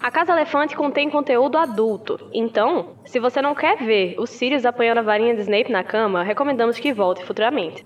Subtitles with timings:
[0.00, 4.98] A Casa Elefante contém conteúdo adulto, então, se você não quer ver os Sirius apanhando
[4.98, 7.84] a varinha de Snape na cama, recomendamos que volte futuramente.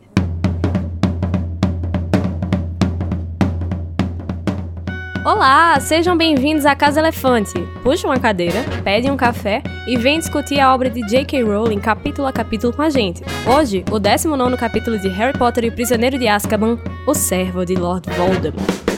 [5.25, 7.55] Olá, sejam bem-vindos à Casa Elefante.
[7.83, 11.43] Puxa uma cadeira, pede um café e vem discutir a obra de J.K.
[11.43, 13.23] Rowling capítulo a capítulo com a gente.
[13.47, 17.75] Hoje, o 19 capítulo de Harry Potter e o Prisioneiro de Azkaban, O Servo de
[17.75, 18.92] Lord Voldemort.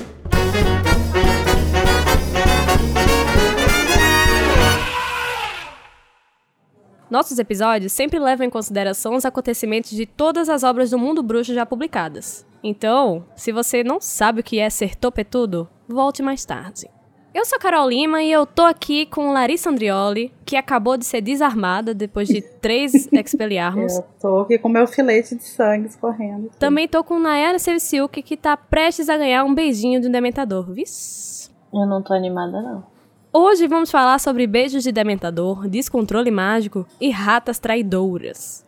[7.15, 11.55] Nossos episódios sempre levam em consideração os acontecimentos de todas as obras do mundo bruxo
[11.55, 12.45] já publicadas.
[12.61, 16.91] Então, se você não sabe o que é ser topetudo, volte mais tarde.
[17.33, 21.21] Eu sou Carol Lima e eu tô aqui com Larissa Andrioli, que acabou de ser
[21.21, 23.97] desarmada depois de três expeliarmos.
[23.97, 26.49] Eu tô aqui com meu filete de sangue escorrendo.
[26.49, 26.59] Aqui.
[26.59, 30.73] Também tô com Nayara Sevciuk, que tá prestes a ganhar um beijinho de um dementador,
[30.73, 30.85] viu?
[31.73, 32.94] Eu não tô animada, não.
[33.37, 38.65] Hoje vamos falar sobre beijos de dementador, descontrole mágico e ratas traidoras.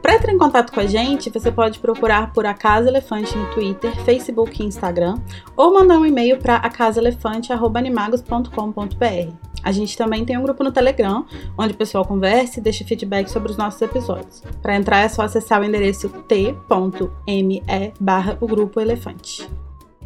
[0.00, 3.52] Para entrar em contato com a gente, você pode procurar por A Casa Elefante no
[3.52, 5.20] Twitter, Facebook e Instagram,
[5.54, 9.34] ou mandar um e-mail para acasaelefante.animagos.com.br.
[9.62, 11.26] A gente também tem um grupo no Telegram,
[11.58, 14.42] onde o pessoal conversa e deixa feedback sobre os nossos episódios.
[14.62, 17.62] Para entrar é só acessar o endereço t.me
[18.00, 19.46] barra o grupo elefante.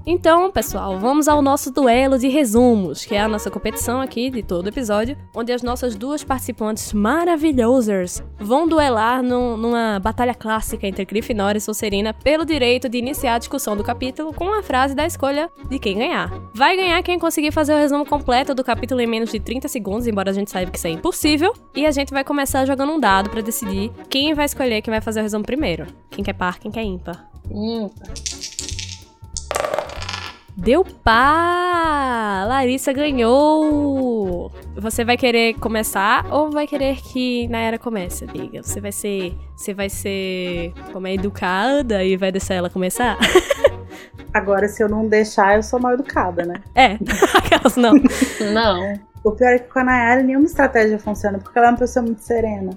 [0.06, 4.42] Então, pessoal, vamos ao nosso duelo de resumos, que é a nossa competição aqui de
[4.42, 11.58] todo episódio, onde as nossas duas participantes maravilhosas vão duelar numa batalha clássica entre Grifinória
[11.58, 15.50] e Sonserina pelo direito de iniciar a discussão do capítulo com a frase da escolha
[15.68, 16.32] de quem ganhar.
[16.54, 20.06] Vai ganhar quem conseguir fazer o resumo completo do capítulo em menos de 30 segundos,
[20.06, 23.00] embora a gente saiba que isso é impossível, e a gente vai começar jogando um
[23.00, 25.86] dado para decidir quem vai escolher quem vai fazer o resumo primeiro.
[26.10, 27.28] Quem quer par, quem quer ímpar.
[27.50, 28.29] Ímpar.
[30.60, 32.44] Deu pá!
[32.46, 34.52] Larissa ganhou!
[34.76, 38.62] Você vai querer começar ou vai querer que Nayara comece, amiga?
[38.62, 39.34] Você vai ser.
[39.56, 40.74] Você vai ser.
[40.92, 43.16] Como é educada e vai deixar ela começar?
[44.34, 46.56] Agora, se eu não deixar, eu sou mal educada, né?
[46.74, 46.98] É,
[47.34, 47.94] aquelas não.
[48.52, 49.09] Não.
[49.22, 52.02] O pior é que com a Nayara nenhuma estratégia funciona, porque ela é uma pessoa
[52.02, 52.70] muito serena.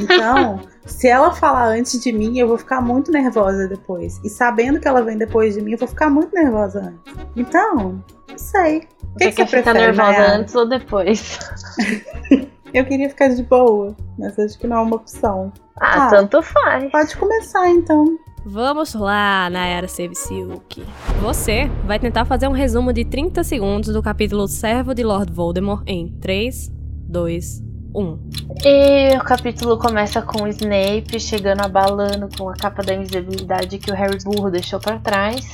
[0.00, 4.20] Então, se ela falar antes de mim, eu vou ficar muito nervosa depois.
[4.22, 7.14] E sabendo que ela vem depois de mim, eu vou ficar muito nervosa antes.
[7.34, 8.86] Então, não sei.
[9.14, 10.36] O que, Você que quer você ficar prefere, nervosa Nayara?
[10.36, 11.38] antes ou depois?
[12.74, 15.50] Eu queria ficar de boa, mas acho que não é uma opção.
[15.80, 16.10] Ah, Ah.
[16.10, 16.90] tanto faz.
[16.92, 18.04] Pode começar então.
[18.44, 20.84] Vamos lá, Nayara Sevciuk.
[21.20, 25.82] Você vai tentar fazer um resumo de 30 segundos do capítulo Servo de Lord Voldemort
[25.86, 26.70] em 3,
[27.08, 27.62] 2,
[27.94, 28.18] 1.
[28.64, 33.90] E o capítulo começa com o Snape chegando abalando com a capa da invisibilidade que
[33.90, 35.44] o Harry burro deixou pra trás.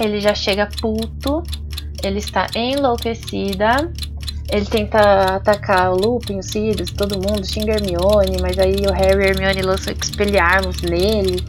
[0.00, 1.42] Ele já chega puto,
[2.02, 3.90] ele está enlouquecida.
[4.50, 4.98] Ele tenta
[5.36, 9.60] atacar o Lupin, o Sirius, todo mundo, xinga Hermione, mas aí o Harry e Hermione
[9.62, 11.44] lançam Expelliarmus nele.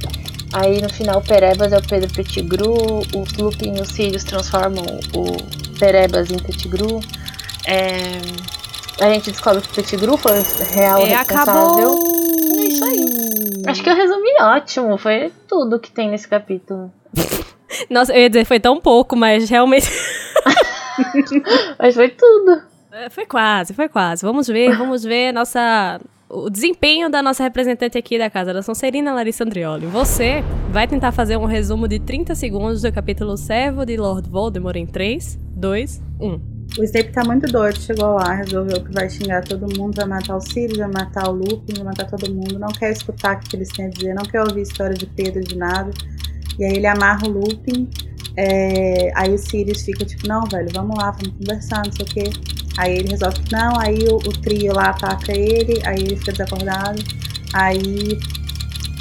[0.52, 4.84] Aí no final o Perebas é o Pedro Pettigrew, o Lupin e o Sirius transformam
[5.16, 7.00] o Perebas em Pettigrew.
[7.66, 8.00] É,
[9.02, 10.44] A gente descobre que o Pettigrew foi o
[10.74, 11.54] real E responsável.
[11.54, 12.04] acabou!
[12.60, 13.06] É isso aí.
[13.68, 16.92] Acho que eu resumi ótimo, foi tudo que tem nesse capítulo.
[17.90, 19.88] Nossa, eu ia dizer, foi tão pouco, mas realmente.
[21.80, 22.62] Mas foi tudo.
[23.00, 24.26] É, Foi quase, foi quase.
[24.26, 26.02] Vamos ver, vamos ver nossa.
[26.28, 29.88] O desempenho da nossa representante aqui da casa, da Sonserina Larissa Andrioli.
[29.88, 34.76] Você vai tentar fazer um resumo de 30 segundos do capítulo Servo de Lord Voldemort
[34.76, 36.42] em 3, 2, 1.
[36.78, 40.36] O Snape tá muito doido, chegou lá, resolveu que vai xingar todo mundo, vai matar
[40.36, 43.56] o Sirius, vai matar o Lupin, vai matar todo mundo, não quer escutar o que
[43.56, 45.90] eles têm a dizer, não quer ouvir história de Pedro, de nada.
[46.60, 47.90] E aí ele amarra o Lupin,
[48.38, 52.08] é, aí o Sirius fica tipo, não, velho, vamos lá, vamos conversar, não sei o
[52.08, 52.59] quê.
[52.78, 56.32] Aí ele resolve que não, aí o, o trio lá ataca ele, aí ele fica
[56.32, 57.04] desacordado,
[57.54, 58.18] aí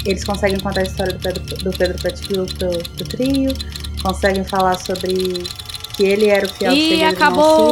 [0.05, 3.53] eles conseguem contar a história do Pedro, do Pedro Pettigrew pro, pro trio,
[4.01, 5.43] conseguem falar sobre
[5.95, 7.71] que ele era o fiel E seguidor do acabou!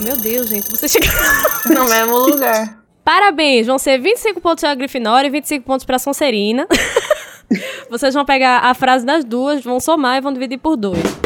[0.00, 1.08] Meu Deus, gente, você chegou.
[1.74, 2.84] No mesmo lugar.
[3.04, 3.66] Parabéns!
[3.66, 6.66] Vão ser 25 pontos pra Grifinória e 25 pontos pra Sonserina.
[7.88, 11.23] Vocês vão pegar a frase das duas, vão somar e vão dividir por dois.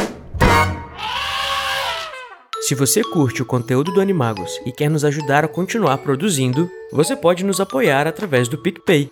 [2.68, 7.16] Se você curte o conteúdo do Animagos e quer nos ajudar a continuar produzindo, você
[7.16, 9.10] pode nos apoiar através do PicPay.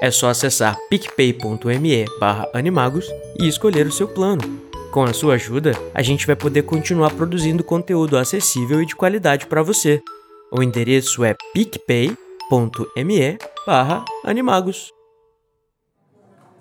[0.00, 2.06] É só acessar picpay.me
[2.54, 3.04] animagos
[3.38, 4.40] e escolher o seu plano.
[4.90, 9.46] Com a sua ajuda, a gente vai poder continuar produzindo conteúdo acessível e de qualidade
[9.48, 10.00] para você.
[10.50, 12.16] O endereço é picpay.me
[14.24, 14.90] animagos.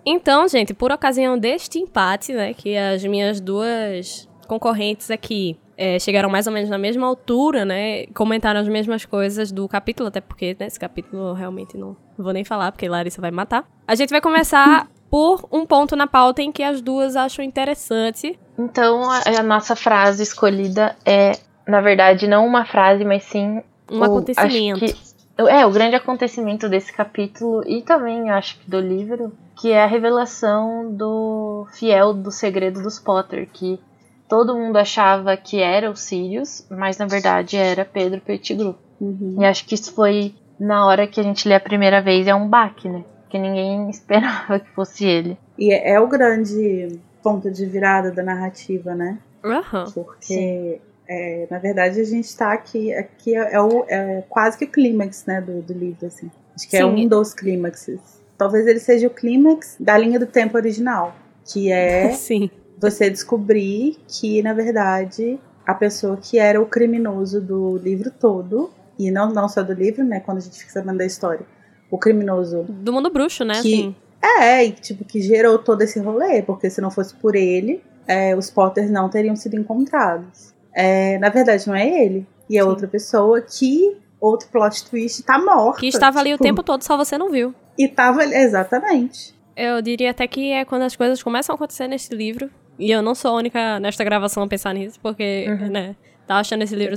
[0.06, 6.30] Então, gente, por ocasião deste empate, né, que as minhas duas concorrentes aqui é, chegaram
[6.30, 8.08] mais ou menos na mesma altura, né?
[8.08, 12.44] Comentaram as mesmas coisas do capítulo, até porque né, esse capítulo realmente não vou nem
[12.44, 13.66] falar, porque Larissa vai matar.
[13.88, 18.38] A gente vai começar por um ponto na pauta em que as duas acham interessante.
[18.58, 21.34] Então, a, a nossa frase escolhida é,
[21.68, 24.80] na verdade, não uma frase, mas sim um o, acontecimento.
[24.80, 24.96] Que,
[25.38, 29.88] é, o grande acontecimento desse capítulo e também acho que do livro, que é a
[29.88, 33.80] revelação do fiel do segredo dos Potter, que
[34.28, 38.76] todo mundo achava que era o Sirius, mas na verdade era Pedro Pettigrew.
[39.00, 39.38] Uhum.
[39.40, 42.34] E acho que isso foi na hora que a gente lê a primeira vez é
[42.34, 43.04] um baque, né?
[43.30, 45.38] Que ninguém esperava que fosse ele.
[45.58, 49.20] E é, é o grande ponto de virada da narrativa, né?
[49.44, 49.92] Uhum.
[49.92, 54.66] Porque é, na verdade, a gente está aqui, aqui é, é, o, é quase que
[54.66, 56.30] o clímax né, do, do livro, assim.
[56.54, 56.86] Acho que é Sim.
[56.86, 58.00] é um dos clímaxes.
[58.38, 61.16] Talvez ele seja o clímax da linha do tempo original,
[61.46, 62.50] que é Sim.
[62.78, 69.12] Você descobrir que, na verdade, a pessoa que era o criminoso do livro todo, e
[69.12, 71.46] não, não só do livro, né, quando a gente fica sabendo da história,
[71.90, 72.64] o criminoso...
[72.70, 73.96] Do mundo bruxo, né, que, assim.
[74.22, 78.36] É, e, tipo, que gerou todo esse rolê, porque se não fosse por ele, é,
[78.36, 80.54] os Potters não teriam sido encontrados.
[80.74, 82.26] É, na verdade, não é ele.
[82.50, 82.68] E é Sim.
[82.68, 85.80] outra pessoa que, outro plot twist, tá morta.
[85.80, 87.54] Que estava ali tipo, o tempo todo, só você não viu.
[87.78, 89.36] E tava, exatamente.
[89.56, 92.50] Eu diria até que é quando as coisas começam a acontecer nesse livro.
[92.80, 95.70] E eu não sou a única nesta gravação a pensar nisso, porque, uhum.
[95.70, 95.96] né,
[96.28, 96.96] tá achando esse livro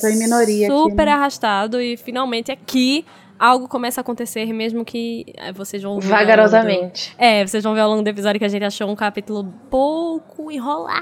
[0.68, 1.12] super aqui, né?
[1.12, 3.04] arrastado e finalmente aqui
[3.40, 6.08] algo começa a acontecer, mesmo que é, vocês vão ver.
[6.08, 7.14] Vagarosamente.
[7.16, 7.22] Do...
[7.22, 10.52] É, vocês vão ver ao longo do episódio que a gente achou um capítulo pouco
[10.52, 11.00] enrolado.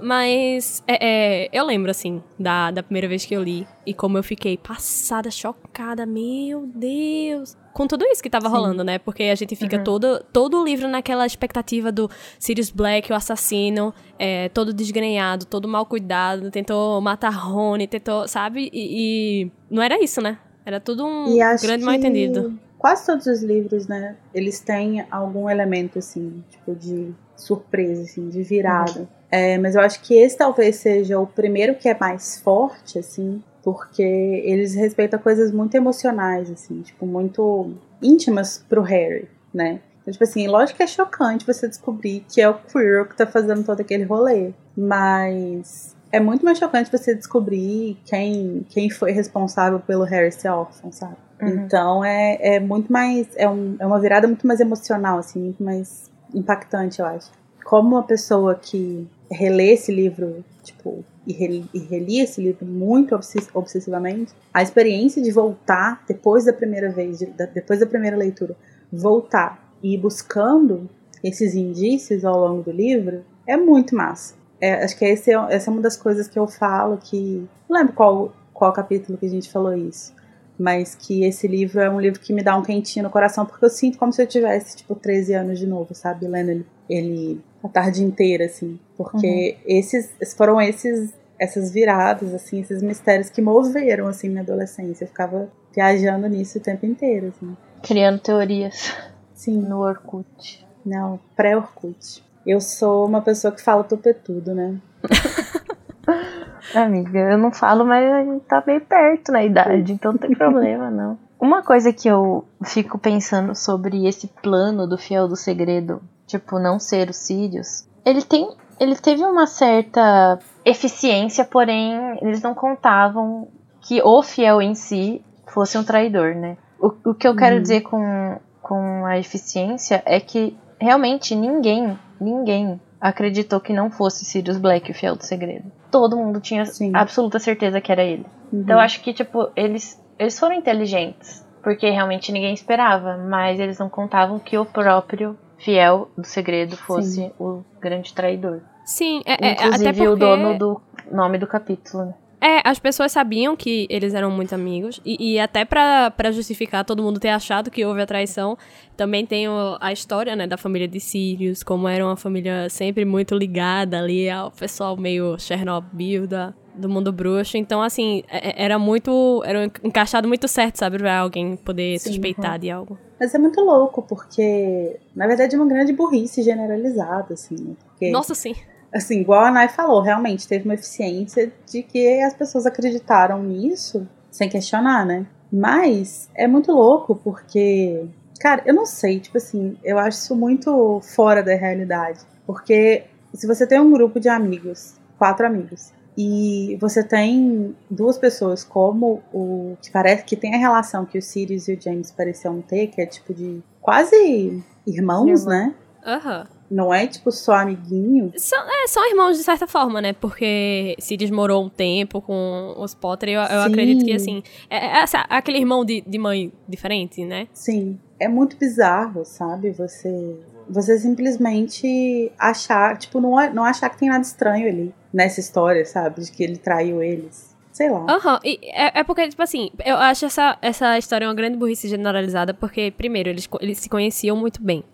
[0.00, 4.16] Mas é, é, eu lembro, assim, da, da primeira vez que eu li e como
[4.16, 6.06] eu fiquei passada, chocada.
[6.06, 7.60] Meu Deus!
[7.72, 8.54] com tudo isso que tava Sim.
[8.54, 8.98] rolando, né?
[8.98, 9.84] Porque a gente fica uhum.
[9.84, 15.68] todo, todo o livro naquela expectativa do Sirius Black, o assassino, é, todo desgrenhado, todo
[15.68, 18.68] mal cuidado, tentou matar Rony, tentou, sabe?
[18.72, 20.36] E, e, não era isso, né?
[20.70, 22.56] Era tudo um grande mal entendido.
[22.78, 24.14] Quase todos os livros, né?
[24.32, 29.00] Eles têm algum elemento, assim, tipo, de surpresa, assim, de virada.
[29.00, 29.06] Uhum.
[29.32, 33.42] É, mas eu acho que esse talvez seja o primeiro que é mais forte, assim,
[33.64, 39.80] porque eles respeitam coisas muito emocionais, assim, tipo, muito íntimas pro Harry, né?
[40.00, 43.26] Então, tipo assim, lógico que é chocante você descobrir que é o Quirrell que tá
[43.26, 49.80] fazendo todo aquele rolê, mas é muito mais chocante você descobrir quem, quem foi responsável
[49.80, 51.16] pelo Harry ser órfão, sabe?
[51.40, 51.48] Uhum.
[51.48, 53.28] Então é, é muito mais.
[53.36, 57.30] É, um, é uma virada muito mais emocional, assim, muito mais impactante, eu acho.
[57.64, 63.14] Como uma pessoa que relê esse livro, tipo, e, reli, e relia esse livro muito
[63.54, 68.56] obsessivamente, a experiência de voltar depois da primeira vez, de, da, depois da primeira leitura,
[68.92, 70.90] voltar e ir buscando
[71.22, 74.39] esses indícios ao longo do livro é muito massa.
[74.60, 77.48] É, acho que esse é, essa é uma das coisas que eu falo que.
[77.68, 80.14] Não lembro qual, qual capítulo que a gente falou isso.
[80.58, 83.64] Mas que esse livro é um livro que me dá um quentinho no coração, porque
[83.64, 86.28] eu sinto como se eu tivesse, tipo, 13 anos de novo, sabe?
[86.28, 88.78] Lendo ele, ele a tarde inteira, assim.
[88.96, 89.62] Porque uhum.
[89.66, 95.04] esses foram esses essas viradas, assim, esses mistérios que moveram, assim, minha adolescência.
[95.04, 97.56] Eu ficava viajando nisso o tempo inteiro, assim.
[97.82, 98.94] Criando teorias.
[99.32, 99.62] Sim.
[99.62, 100.66] No Orkut.
[100.84, 102.22] Não, pré-Orkut.
[102.46, 104.78] Eu sou uma pessoa que fala tupetudo, né?
[106.74, 110.34] Amiga, eu não falo, mas a gente tá bem perto na idade, então não tem
[110.34, 111.18] problema, não.
[111.38, 116.78] Uma coisa que eu fico pensando sobre esse plano do Fiel do Segredo, tipo, não
[116.78, 118.48] ser o Sirius, ele tem.
[118.78, 123.48] Ele teve uma certa eficiência, porém, eles não contavam
[123.80, 126.56] que o fiel em si fosse um traidor, né?
[126.78, 127.62] O, o que eu quero uhum.
[127.62, 134.58] dizer com, com a eficiência é que realmente ninguém ninguém acreditou que não fosse Sirius
[134.58, 135.70] Black o fiel do segredo.
[135.90, 136.92] Todo mundo tinha Sim.
[136.94, 138.26] absoluta certeza que era ele.
[138.52, 138.60] Uhum.
[138.60, 141.46] Então eu acho que, tipo, eles, eles foram inteligentes.
[141.62, 147.16] Porque realmente ninguém esperava, mas eles não contavam que o próprio fiel do segredo fosse
[147.16, 147.32] Sim.
[147.38, 148.62] o grande traidor.
[148.84, 150.08] Sim, é, é Inclusive até porque...
[150.08, 152.14] o dono do nome do capítulo, né?
[152.40, 155.00] É, as pessoas sabiam que eles eram muito amigos.
[155.04, 158.56] E, e até para justificar todo mundo ter achado que houve a traição,
[158.96, 163.04] também tem o, a história, né, da família de Sirius, como era uma família sempre
[163.04, 167.58] muito ligada ali ao pessoal meio Chernobyl da, do mundo bruxo.
[167.58, 169.42] Então, assim, é, é, era muito.
[169.44, 170.96] Era encaixado muito certo, sabe?
[170.96, 172.58] Pra alguém poder Sim, suspeitar uhum.
[172.58, 172.98] de algo.
[173.18, 177.56] Mas é muito louco, porque, na verdade, é uma grande burrice generalizada, assim.
[177.56, 177.74] Né?
[177.84, 178.54] Porque Nossa, sim
[178.94, 184.06] assim, igual a Nai falou, realmente teve uma eficiência de que as pessoas acreditaram nisso
[184.30, 185.26] sem questionar, né?
[185.52, 188.08] Mas é muito louco porque
[188.40, 192.20] Cara, eu não sei, tipo assim, eu acho isso muito fora da realidade.
[192.46, 193.04] Porque
[193.34, 199.22] se você tem um grupo de amigos, quatro amigos, e você tem duas pessoas como
[199.32, 202.86] o que parece que tem a relação que o Sirius e o James pareciam ter,
[202.86, 205.58] que é tipo de quase irmãos, Irmão.
[205.58, 205.74] né?
[206.04, 206.46] Aham.
[206.70, 208.32] Não é tipo só amiguinho.
[208.36, 210.12] São, é, são irmãos de certa forma, né?
[210.12, 213.30] Porque Sirius morou um tempo com os Potter.
[213.30, 217.48] Eu, eu acredito que, assim, é, é aquele irmão de, de mãe diferente, né?
[217.52, 219.70] Sim, é muito bizarro, sabe?
[219.72, 220.38] Você
[220.70, 226.22] você simplesmente achar, tipo, não, não achar que tem nada estranho ali nessa história, sabe?
[226.22, 227.50] De que ele traiu eles.
[227.72, 228.06] Sei lá.
[228.08, 231.88] Aham, e é, é porque, tipo assim, eu acho essa, essa história uma grande burrice
[231.88, 234.84] generalizada, porque, primeiro, eles, eles se conheciam muito bem.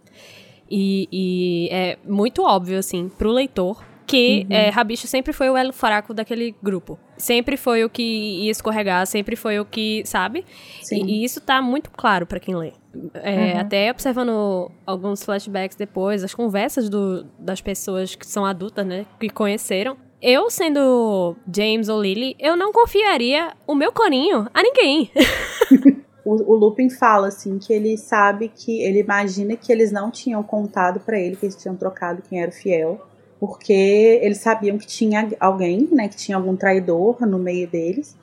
[0.70, 5.73] E, e é muito óbvio, assim, pro leitor, que é, Rabicho sempre foi o elo
[5.73, 6.99] fraco daquele grupo.
[7.18, 8.02] Sempre foi o que
[8.44, 10.44] ia escorregar, sempre foi o que, sabe?
[10.82, 11.04] Sim.
[11.06, 12.73] E, e isso tá muito claro pra quem lê.
[13.14, 13.61] É, Uhum.
[13.61, 19.04] Até observando alguns flashbacks depois, as conversas do- das pessoas que são adultas, né?
[19.20, 19.96] Que conheceram.
[20.23, 25.11] Eu, sendo James ou Lily, eu não confiaria o meu corinho a ninguém.
[26.26, 30.42] O, o Lupin fala assim que ele sabe que ele imagina que eles não tinham
[30.42, 33.00] contado pra ele que eles tinham trocado quem era o fiel,
[33.38, 38.16] porque eles sabiam que tinha alguém, né, que tinha algum traidor no meio deles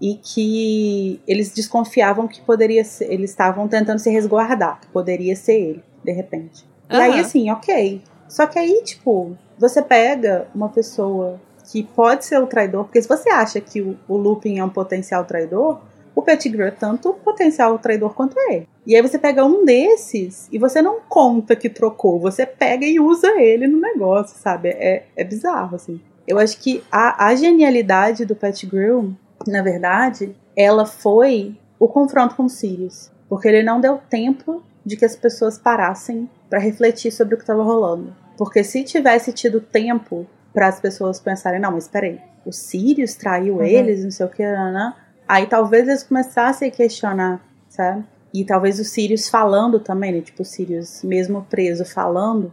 [0.00, 5.60] e que eles desconfiavam que poderia ser, eles estavam tentando se resguardar, que poderia ser
[5.60, 6.64] ele, de repente.
[6.88, 8.00] E aí assim, OK.
[8.26, 11.38] Só que aí, tipo, você pega uma pessoa
[11.70, 14.70] que pode ser o traidor, porque se você acha que o, o Lupin é um
[14.70, 15.80] potencial traidor,
[16.14, 18.68] o Pettigrew é tanto potencial traidor quanto ele.
[18.86, 22.98] E aí você pega um desses e você não conta que trocou, você pega e
[22.98, 24.70] usa ele no negócio, sabe?
[24.70, 26.00] É, é bizarro, assim.
[26.26, 29.12] Eu acho que a, a genialidade do Pettigrew,
[29.46, 33.10] na verdade, ela foi o confronto com Sirius.
[33.28, 37.44] Porque ele não deu tempo de que as pessoas parassem para refletir sobre o que
[37.44, 38.14] estava rolando.
[38.36, 43.56] Porque se tivesse tido tempo para as pessoas pensarem, não, mas peraí, o Sirius traiu
[43.56, 43.62] Uhum.
[43.62, 44.94] eles, não sei o que, nanã,
[45.30, 48.04] aí talvez eles começassem a questionar, sabe?
[48.34, 50.20] E talvez o Sirius falando também, né?
[50.20, 52.52] Tipo, o Sirius mesmo preso falando,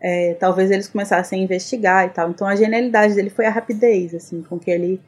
[0.00, 2.30] é, talvez eles começassem a investigar e tal.
[2.30, 5.00] Então a genialidade dele foi a rapidez, assim, com que ele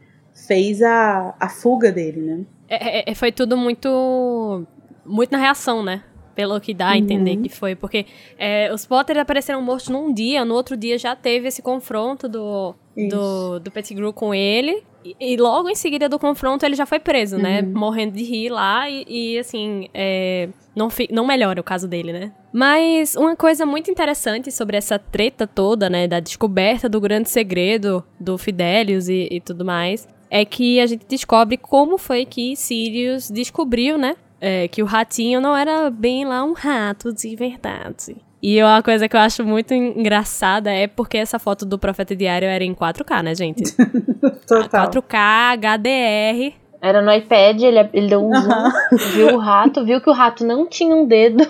[0.46, 2.44] fez a, a fuga dele, né?
[2.68, 4.64] É, é, foi tudo muito.
[5.04, 6.04] Muito na reação, né?
[6.36, 7.42] Pelo que dá a entender Uhum.
[7.42, 7.74] que foi.
[7.74, 8.06] Porque
[8.38, 12.74] é, os Potter apareceram mortos num dia, no outro dia já teve esse confronto do,
[12.96, 14.84] do, do Pettigrew com ele.
[15.04, 17.62] E, e logo em seguida do confronto ele já foi preso, né?
[17.62, 17.72] Uhum.
[17.72, 18.88] Morrendo de rir lá.
[18.88, 22.32] E, e, assim, é, não, fi- não melhora o caso dele, né?
[22.52, 26.06] Mas uma coisa muito interessante sobre essa treta toda, né?
[26.06, 30.08] Da descoberta do grande segredo do Fidelius e, e tudo mais.
[30.28, 34.16] É que a gente descobre como foi que Sirius descobriu, né?
[34.40, 38.16] é, que o ratinho não era bem lá um rato de verdade.
[38.42, 42.48] E uma coisa que eu acho muito engraçada é porque essa foto do Profeta Diário
[42.48, 43.62] era em 4K, né, gente?
[44.48, 44.88] Total.
[44.88, 46.54] 4K, HDR.
[46.82, 48.70] Era no iPad, ele, ele deu um zoom,
[49.12, 51.46] viu o rato, viu que o rato não tinha um dedo.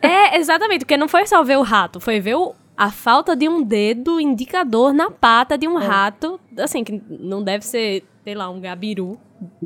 [0.00, 3.48] É, exatamente, porque não foi só ver o rato, foi ver o- a falta de
[3.48, 8.48] um dedo indicador na pata de um rato, assim, que não deve ser, sei lá,
[8.48, 9.18] um gabiru,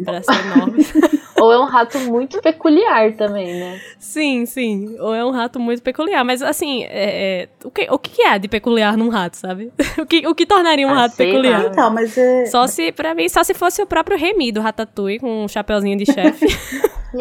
[0.05, 0.85] pra ser enorme.
[1.39, 3.79] Ou é um rato muito peculiar também, né?
[3.99, 7.99] sim, sim, ou é um rato muito peculiar, mas assim, é, é, o, que, o
[7.99, 9.71] que é de peculiar num rato, sabe?
[10.01, 11.65] o, que, o que tornaria um Ah, rato sei peculiar?
[11.65, 11.69] lá.
[11.69, 12.47] Então, mas é.
[12.47, 15.99] Só se, pra mim, só se fosse o próprio Remy do Ratatouille com um chapeuzinho
[15.99, 16.47] de chefe.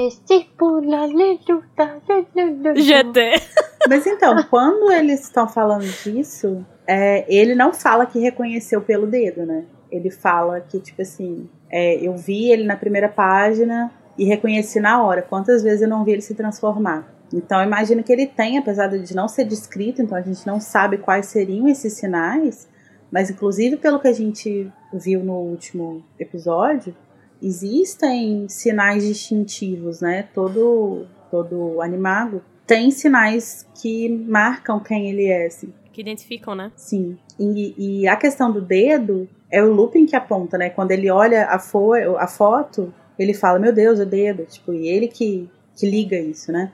[2.81, 3.41] GT.
[3.87, 9.45] Mas então, quando eles estão falando disso, é, ele não fala que reconheceu pelo dedo,
[9.45, 9.65] né?
[9.91, 15.03] Ele fala que, tipo assim, é, eu vi ele na primeira página e reconheci na
[15.03, 15.21] hora.
[15.21, 17.13] Quantas vezes eu não vi ele se transformar?
[17.33, 20.97] Então, imagino que ele tem, apesar de não ser descrito, então a gente não sabe
[20.97, 22.67] quais seriam esses sinais,
[23.11, 26.95] mas inclusive pelo que a gente viu no último episódio,
[27.41, 30.27] existem sinais distintivos, né?
[30.33, 35.73] Todo, todo animago tem sinais que marcam quem ele é, assim.
[35.93, 36.71] Que identificam, né?
[36.75, 37.17] Sim.
[37.39, 40.69] E, e a questão do dedo é o Lupin que aponta, né?
[40.69, 44.45] Quando ele olha a, fo a foto, ele fala, meu Deus, o dedo.
[44.45, 46.71] Tipo, e ele que, que liga isso, né?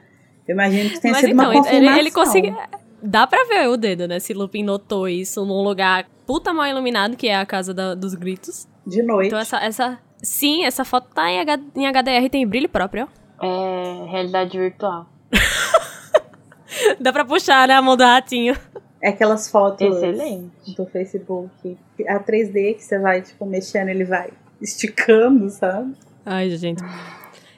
[0.48, 2.00] Eu imagino que tenha Mas sido então, uma ele, confirmação.
[2.00, 2.54] ele consegue.
[3.04, 4.20] Dá pra ver o dedo, né?
[4.20, 8.14] Se Lupin notou isso num lugar puta mal iluminado, que é a casa da- dos
[8.16, 8.68] gritos.
[8.86, 9.28] De noite.
[9.28, 10.00] Então essa, essa.
[10.24, 13.08] Sim, essa foto tá em, H- em HDR tem brilho próprio,
[13.40, 13.46] ó.
[13.46, 15.08] É realidade virtual.
[17.00, 17.76] Dá pra puxar, né?
[17.76, 18.56] A mão do ratinho.
[19.02, 20.76] É aquelas fotos Excelente.
[20.76, 21.78] do Facebook.
[22.08, 24.30] A 3D que você vai, tipo, mexendo, ele vai
[24.62, 25.94] esticando, sabe?
[26.26, 26.84] Ai, gente.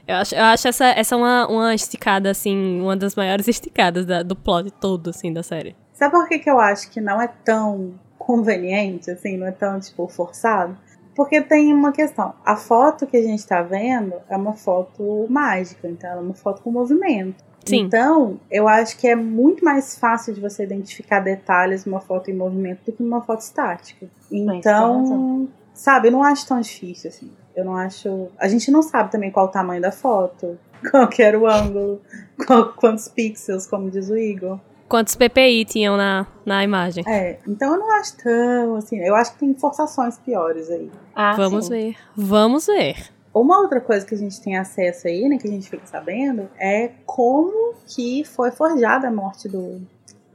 [0.06, 4.22] Eu acho, eu acho essa, essa uma, uma esticada, assim, uma das maiores esticadas da-
[4.22, 5.74] do plot todo, assim, da série.
[5.92, 9.78] Sabe por que, que eu acho que não é tão conveniente, assim, não é tão,
[9.80, 10.76] tipo, forçado?
[11.14, 12.34] Porque tem uma questão.
[12.44, 16.34] A foto que a gente tá vendo é uma foto mágica, então ela é uma
[16.34, 17.42] foto com movimento.
[17.64, 17.80] Sim.
[17.82, 22.34] Então, eu acho que é muito mais fácil de você identificar detalhes numa foto em
[22.34, 24.06] movimento do que numa foto estática.
[24.30, 27.30] Então, sabe, eu não acho tão difícil assim.
[27.56, 28.28] Eu não acho.
[28.38, 30.58] A gente não sabe também qual o tamanho da foto,
[30.90, 32.00] qual que era o ângulo,
[32.46, 34.58] qual- quantos pixels, como diz o Igor.
[34.88, 37.02] Quantos PPI tinham na, na imagem?
[37.06, 38.98] É, então eu não acho tão assim.
[39.00, 40.90] Eu acho que tem forçações piores aí.
[41.14, 41.70] Ah, Vamos sim.
[41.70, 41.96] ver.
[42.14, 43.13] Vamos ver.
[43.34, 46.48] Uma outra coisa que a gente tem acesso aí, né, que a gente fica sabendo,
[46.56, 49.82] é como que foi forjada a morte do,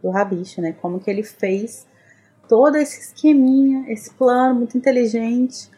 [0.04, 0.76] do Rabicho, né?
[0.82, 1.88] Como que ele fez
[2.50, 5.70] todo esse esqueminha, esse plano muito inteligente.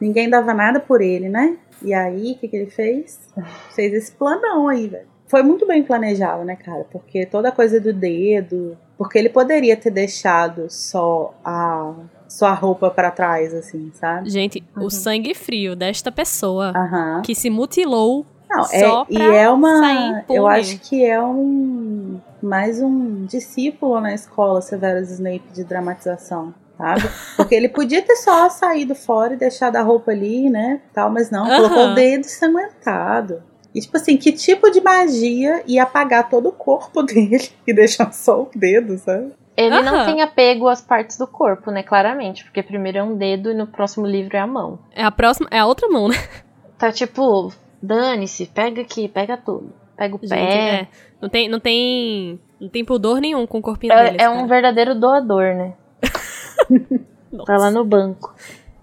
[0.00, 1.58] Ninguém dava nada por ele, né?
[1.82, 3.20] E aí, o que, que ele fez?
[3.74, 5.08] Fez esse planão aí, velho.
[5.26, 6.84] Foi muito bem planejado, né, cara?
[6.90, 8.76] Porque toda a coisa do dedo.
[8.96, 11.94] Porque ele poderia ter deixado só a
[12.30, 14.30] sua roupa pra trás, assim, sabe?
[14.30, 14.84] Gente, Uhum.
[14.84, 17.22] o sangue frio desta pessoa Aham.
[17.22, 18.24] que se mutilou.
[18.48, 20.24] Não, Só é, e é uma.
[20.28, 22.18] Eu acho que é um.
[22.42, 27.02] Mais um discípulo na escola Severus Snape de dramatização, sabe?
[27.36, 30.80] Porque ele podia ter só saído fora e deixado a roupa ali, né?
[30.94, 33.42] Tal, mas não, colocou o dedo ensanguentado.
[33.74, 38.12] E tipo assim, que tipo de magia ia apagar todo o corpo dele e deixar
[38.12, 39.32] só o dedo, sabe?
[39.60, 41.82] Ele não tem apego às partes do corpo, né?
[41.82, 42.44] Claramente.
[42.44, 44.78] Porque primeiro é um dedo e no próximo livro é a mão.
[44.92, 45.48] É a próxima.
[45.50, 46.16] É a outra mão, né?
[46.78, 47.52] Tá tipo,
[47.82, 49.72] dane-se, pega aqui, pega tudo.
[49.96, 50.34] Pega o Gente, pé.
[50.82, 50.88] é.
[51.20, 52.40] Não tem, não tem.
[52.58, 54.22] Não tem pudor nenhum com o corpinho É, dele.
[54.22, 55.74] é um verdadeiro doador, né?
[57.46, 58.34] Tá lá no banco.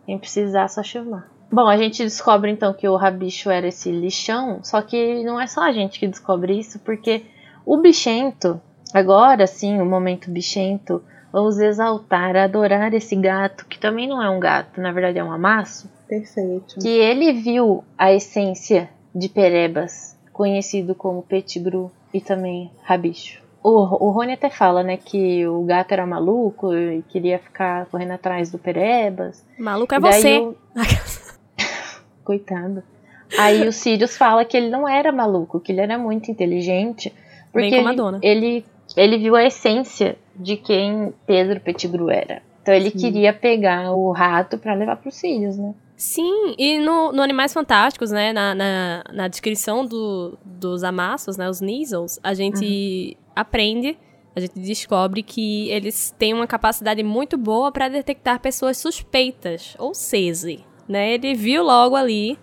[0.06, 1.30] Quem precisar, só chamar.
[1.52, 5.48] Bom, a gente descobre então que o rabicho era esse lixão, só que não é
[5.48, 7.26] só a gente que descobre isso, porque
[7.66, 8.62] o bichento,
[8.98, 14.39] agora sim, o momento bichento, vamos exaltar, adorar esse gato, que também não é um
[14.39, 16.80] gato, na verdade é um amasso, Perfeito.
[16.82, 23.41] que ele viu a essência de Perebas, conhecido como Pettigrew e também Rabicho.
[23.63, 23.72] O,
[24.08, 28.50] o Rony até fala, né, que o gato era maluco e queria ficar correndo atrás
[28.52, 29.43] do Perebas.
[29.60, 30.38] Maluco é você.
[30.38, 30.56] o-
[32.24, 32.84] Coitado.
[33.38, 37.13] Aí o Sirius fala que ele não era maluco, que ele era muito inteligente,
[37.52, 38.19] porque Bem como a dona.
[38.22, 38.65] ele, ele
[39.18, 42.42] viu a essência de quem Pedro Pettigrew era.
[42.62, 42.98] Então ele Sim.
[42.98, 45.74] queria pegar o rato pra levar pro Sirius, né?
[45.96, 51.50] Sim, e no, no Animais Fantásticos, né, na, na, na descrição do, dos amassos, né,
[51.50, 53.98] os Neasels, a gente aprende,
[54.36, 59.96] a gente descobre que eles têm uma capacidade muito boa para detectar pessoas suspeitas, ou
[59.96, 62.38] seja, né, ele viu logo ali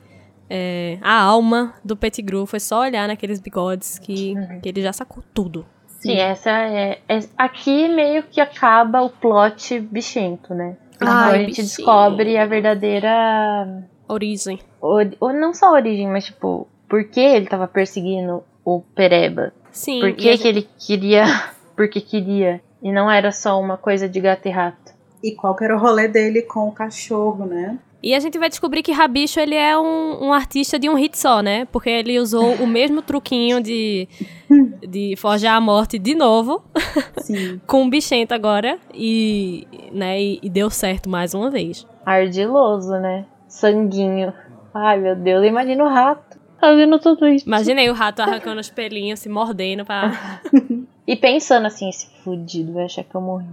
[0.50, 4.60] é, a alma do Pettigrew, foi só olhar naqueles bigodes que, Uhum.
[4.60, 5.64] que ele já sacou tudo.
[6.12, 10.76] Sim, essa é, é- Aqui meio que acaba o plot bichento, né?
[10.96, 11.66] Então Ai, a gente bichinho.
[11.66, 13.84] descobre a verdadeira.
[14.08, 14.58] Origem.
[14.80, 19.52] ori- Ou não só a origem, mas tipo, por que ele tava perseguindo o Pereba?
[19.72, 21.24] Sim, Por que, a que ele queria.
[21.74, 22.60] Porque queria.
[22.82, 24.92] E não era só uma coisa de gato e rato.
[25.22, 27.78] E qual que era o rolê dele com o cachorro, né?
[28.04, 31.16] E a gente vai descobrir que Rabicho ele é um, um artista de um hit
[31.16, 31.64] só, né?
[31.72, 34.06] Porque ele usou o mesmo truquinho de,
[34.86, 36.62] de forjar a morte de novo,
[37.22, 37.58] Sim.
[37.66, 41.86] com o bichento agora, e, né, e, e deu certo mais uma vez.
[42.04, 43.24] Ardiloso, né?
[43.48, 44.34] Sanguinho.
[44.74, 47.46] Ai, meu Deus, imagina o rato fazendo tudo isso.
[47.46, 50.12] Imaginei o rato arrancando os pelinhos, se mordendo pra.
[51.06, 53.44] E pensando assim, esse fudido vai achar que eu morri.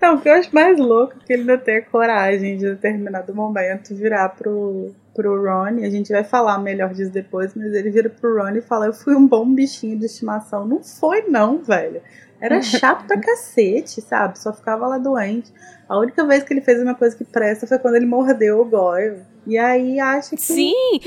[0.00, 2.64] Então, o que eu acho mais louco é que ele não tem a coragem de,
[2.64, 5.84] em determinado momento, virar pro, pro Ron.
[5.84, 8.94] A gente vai falar melhor disso depois, mas ele vira pro Ron e fala: Eu
[8.94, 10.66] fui um bom bichinho de estimação.
[10.66, 12.00] Não foi, não, velho.
[12.40, 14.38] Era chato pra cacete, sabe?
[14.38, 15.52] Só ficava lá doente.
[15.86, 18.64] A única vez que ele fez uma coisa que presta foi quando ele mordeu o
[18.64, 19.18] Goyle.
[19.46, 20.40] E aí acha que.
[20.40, 20.98] Sim!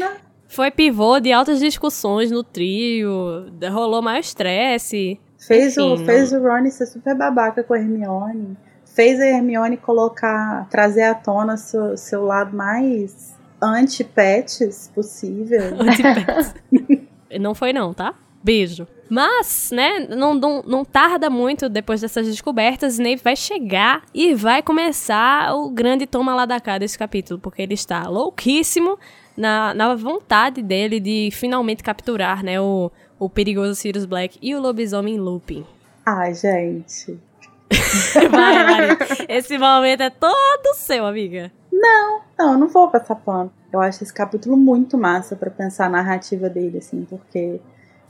[0.47, 5.19] Foi pivô de altas discussões no trio, rolou maior estresse.
[5.39, 8.55] Fez, o, Enfim, fez o Ron ser super babaca com a Hermione.
[8.93, 15.71] Fez a Hermione colocar, trazer à tona seu, seu lado mais anti-pets possível.
[17.39, 18.13] Não foi não, tá?
[18.43, 18.85] Beijo.
[19.09, 24.61] Mas, né, não, não, não tarda muito depois dessas descobertas, Snape vai chegar e vai
[24.61, 28.97] começar o grande toma lá da cá desse capítulo, porque ele está louquíssimo
[29.37, 34.59] na, na vontade dele de finalmente capturar, né, o, o perigoso Sirius Black e o
[34.59, 35.65] lobisomem Lupin.
[36.05, 37.17] Ai, gente.
[38.31, 38.97] Vai.
[39.27, 41.51] Esse momento é todo seu, amiga.
[41.71, 43.51] Não, não vou passar pano.
[43.71, 47.59] Eu acho esse capítulo muito massa para pensar a narrativa dele, assim, porque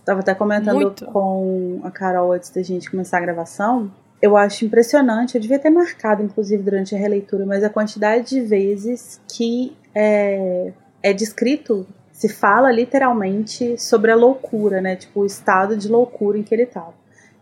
[0.05, 1.05] tava até comentando muito.
[1.05, 3.91] com a Carol antes da gente começar a gravação.
[4.21, 8.41] Eu acho impressionante, eu devia ter marcado, inclusive, durante a releitura, mas a quantidade de
[8.41, 10.71] vezes que é,
[11.01, 14.95] é descrito, se fala literalmente sobre a loucura, né?
[14.95, 16.93] Tipo, o estado de loucura em que ele tava.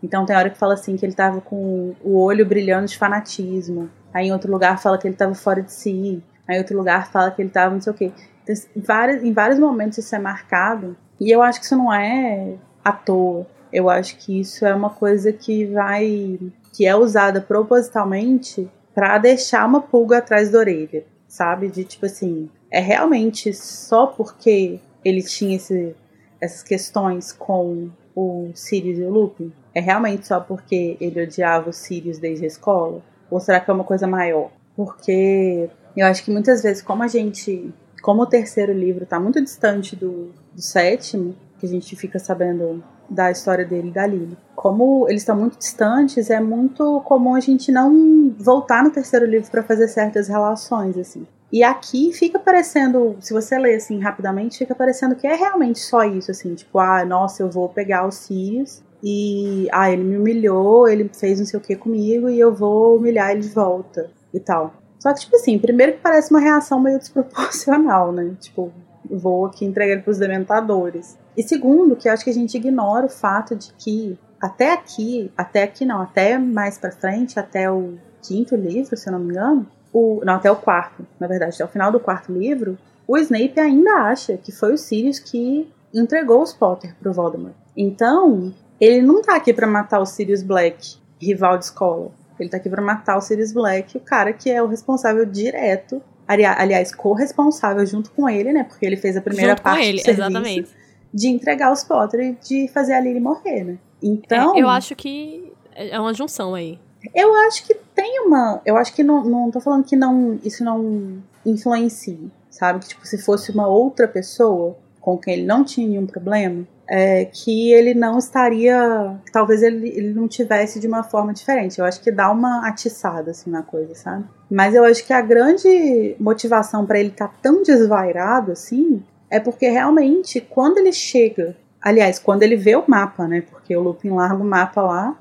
[0.02, 3.88] Então tem hora que fala assim que ele tava com o olho brilhando de fanatismo.
[4.12, 6.22] Aí em outro lugar fala que ele tava fora de si.
[6.46, 8.12] Aí em outro lugar fala que ele tava não sei o quê.
[8.42, 10.96] Então, em, vários, em vários momentos isso é marcado.
[11.20, 13.46] E eu acho que isso não é à toa.
[13.72, 16.38] Eu acho que isso é uma coisa que vai.
[16.72, 21.04] que é usada propositalmente para deixar uma pulga atrás da orelha.
[21.28, 21.68] Sabe?
[21.68, 22.50] De tipo assim.
[22.70, 25.94] É realmente só porque ele tinha esse,
[26.40, 29.52] essas questões com o Sirius e o Lupin?
[29.74, 33.02] É realmente só porque ele odiava o Sirius desde a escola?
[33.30, 34.50] Ou será que é uma coisa maior?
[34.76, 37.72] Porque eu acho que muitas vezes, como a gente.
[38.02, 42.82] Como o terceiro livro está muito distante do, do sétimo, que a gente fica sabendo
[43.08, 44.36] da história dele e da Lily.
[44.56, 49.50] Como eles estão muito distantes, é muito comum a gente não voltar no terceiro livro
[49.50, 51.26] para fazer certas relações, assim.
[51.52, 56.02] E aqui fica parecendo, se você ler assim rapidamente, fica parecendo que é realmente só
[56.02, 60.88] isso, assim, tipo, ah, nossa, eu vou pegar os Sirius e, ah, ele me humilhou,
[60.88, 64.38] ele fez não sei o que comigo e eu vou humilhar ele de volta e
[64.38, 64.74] tal.
[65.00, 68.36] Só que, tipo assim, primeiro que parece uma reação meio desproporcional, né?
[68.40, 68.72] Tipo,
[69.10, 71.18] vou aqui entregar ele pros dementadores.
[71.36, 75.64] E segundo, que acho que a gente ignora o fato de que até aqui, até
[75.64, 79.66] aqui não, até mais pra frente, até o quinto livro, se eu não me engano,
[79.92, 83.58] o, não, até o quarto, na verdade, até o final do quarto livro, o Snape
[83.58, 87.54] ainda acha que foi o Sirius que entregou os Potter pro Voldemort.
[87.76, 92.10] Então, ele não tá aqui para matar o Sirius Black, rival de escola.
[92.40, 96.02] Ele tá aqui para matar o Sirius Black, o cara que é o responsável direto,
[96.26, 98.64] aliás, corresponsável junto com ele, né?
[98.64, 100.70] Porque ele fez a primeira junto parte com ele, do serviço, exatamente.
[101.14, 103.78] de entregar os Potter e de fazer a Lily morrer, né?
[104.02, 106.80] Então, é, eu acho que é uma junção aí.
[107.14, 108.60] Eu acho que tem uma.
[108.66, 112.18] Eu acho que não, não tô falando que não isso não influencia,
[112.50, 112.80] sabe?
[112.80, 117.24] Que tipo, se fosse uma outra pessoa com quem ele não tinha nenhum problema, é,
[117.24, 119.16] que ele não estaria.
[119.32, 121.78] Talvez ele, ele não tivesse de uma forma diferente.
[121.78, 124.24] Eu acho que dá uma atiçada assim na coisa, sabe?
[124.50, 129.40] Mas eu acho que a grande motivação para ele estar tá tão desvairado assim é
[129.40, 131.56] porque realmente quando ele chega.
[131.80, 133.40] Aliás, quando ele vê o mapa, né?
[133.40, 135.18] Porque o Lupin larga o mapa lá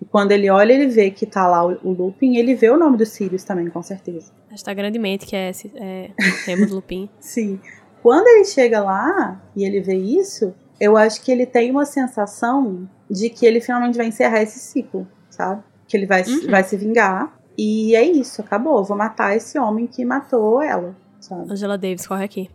[0.00, 2.78] e quando ele olha, ele vê que tá lá o, o Lupin, ele vê o
[2.78, 4.30] nome do Sirius também, com certeza.
[4.52, 6.10] Está grandemente que é, é
[6.44, 7.08] Remo do Lupin.
[7.18, 7.58] Sim.
[8.02, 12.88] Quando ele chega lá e ele vê isso, eu acho que ele tem uma sensação
[13.10, 15.62] de que ele finalmente vai encerrar esse ciclo, sabe?
[15.86, 16.50] Que ele vai, uhum.
[16.50, 17.32] vai se vingar.
[17.56, 18.82] E é isso, acabou.
[18.82, 20.96] Vou matar esse homem que matou ela.
[21.20, 21.50] Sabe?
[21.50, 22.50] Angela Davis, corre aqui.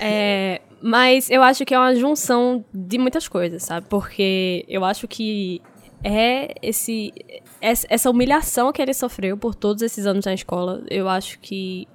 [0.00, 3.86] é, mas eu acho que é uma junção de muitas coisas, sabe?
[3.88, 5.62] Porque eu acho que
[6.04, 7.12] é esse
[7.60, 10.84] essa humilhação que ele sofreu por todos esses anos na escola.
[10.90, 11.88] Eu acho que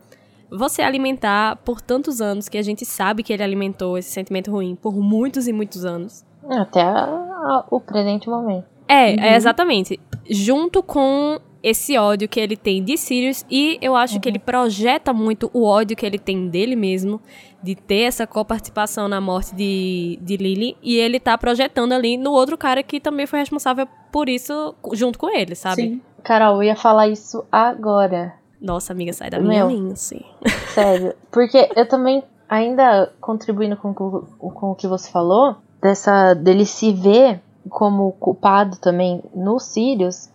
[0.52, 4.76] você alimentar por tantos anos que a gente sabe que ele alimentou esse sentimento ruim
[4.76, 6.26] por muitos e muitos anos.
[6.50, 8.66] Até a, a, o presente momento.
[8.88, 9.24] É, é uhum.
[9.24, 10.00] é exatamente.
[10.30, 14.20] Junto com esse ódio que ele tem de Sirius e eu acho uhum.
[14.20, 17.22] que ele projeta muito o ódio que ele tem dele mesmo,
[17.62, 22.32] de ter essa coparticipação na morte de, de Lily, e ele tá projetando ali no
[22.32, 25.82] outro cara que também foi responsável por isso junto com ele, sabe?
[25.84, 26.02] Sim.
[26.24, 28.41] Carol, eu ia falar isso agora.
[28.62, 30.22] Nossa, amiga, sai da minha linha, sim.
[30.74, 31.16] Sério.
[31.32, 36.94] Porque eu também, ainda contribuindo com, com, com o que você falou, dessa dele se
[36.94, 40.30] ver como culpado também no Sirius,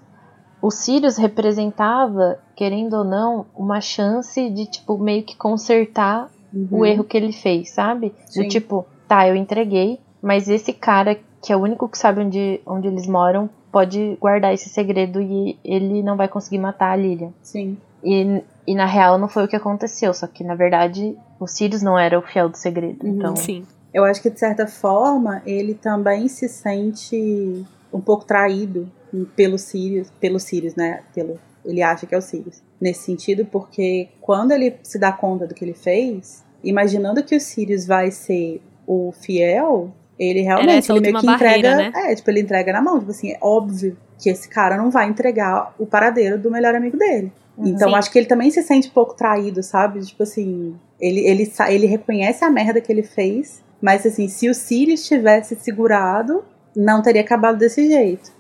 [0.60, 6.68] o Sirius representava, querendo ou não, uma chance de, tipo, meio que consertar uhum.
[6.70, 8.12] o erro que ele fez, sabe?
[8.26, 8.42] Sim.
[8.42, 12.60] Do tipo, tá, eu entreguei, mas esse cara, que é o único que sabe onde,
[12.66, 17.32] onde eles moram, pode guardar esse segredo e ele não vai conseguir matar a Lilian.
[17.42, 17.76] Sim.
[18.06, 21.82] E, e na real não foi o que aconteceu, só que na verdade o Sirius
[21.82, 23.04] não era o fiel do segredo.
[23.04, 23.16] Uhum.
[23.16, 23.36] Então.
[23.36, 23.66] Sim.
[23.92, 28.88] Eu acho que de certa forma ele também se sente um pouco traído
[29.34, 31.02] pelo Sirius, pelo Sirius, né?
[31.14, 32.62] Pelo, ele acha que é o Sirius.
[32.80, 37.40] Nesse sentido, porque quando ele se dá conta do que ele fez, imaginando que o
[37.40, 41.92] Sirius vai ser o fiel, ele realmente ele meio que entrega, né?
[41.94, 45.08] é, tipo, ele entrega na mão, tipo assim, é óbvio que esse cara não vai
[45.08, 47.32] entregar o paradeiro do melhor amigo dele.
[47.56, 47.68] Uhum.
[47.68, 47.94] Então Sim.
[47.94, 50.00] acho que ele também se sente um pouco traído, sabe?
[50.00, 54.54] Tipo assim, ele, ele, ele reconhece a merda que ele fez, mas assim, se o
[54.54, 58.30] Sirius tivesse segurado, não teria acabado desse jeito.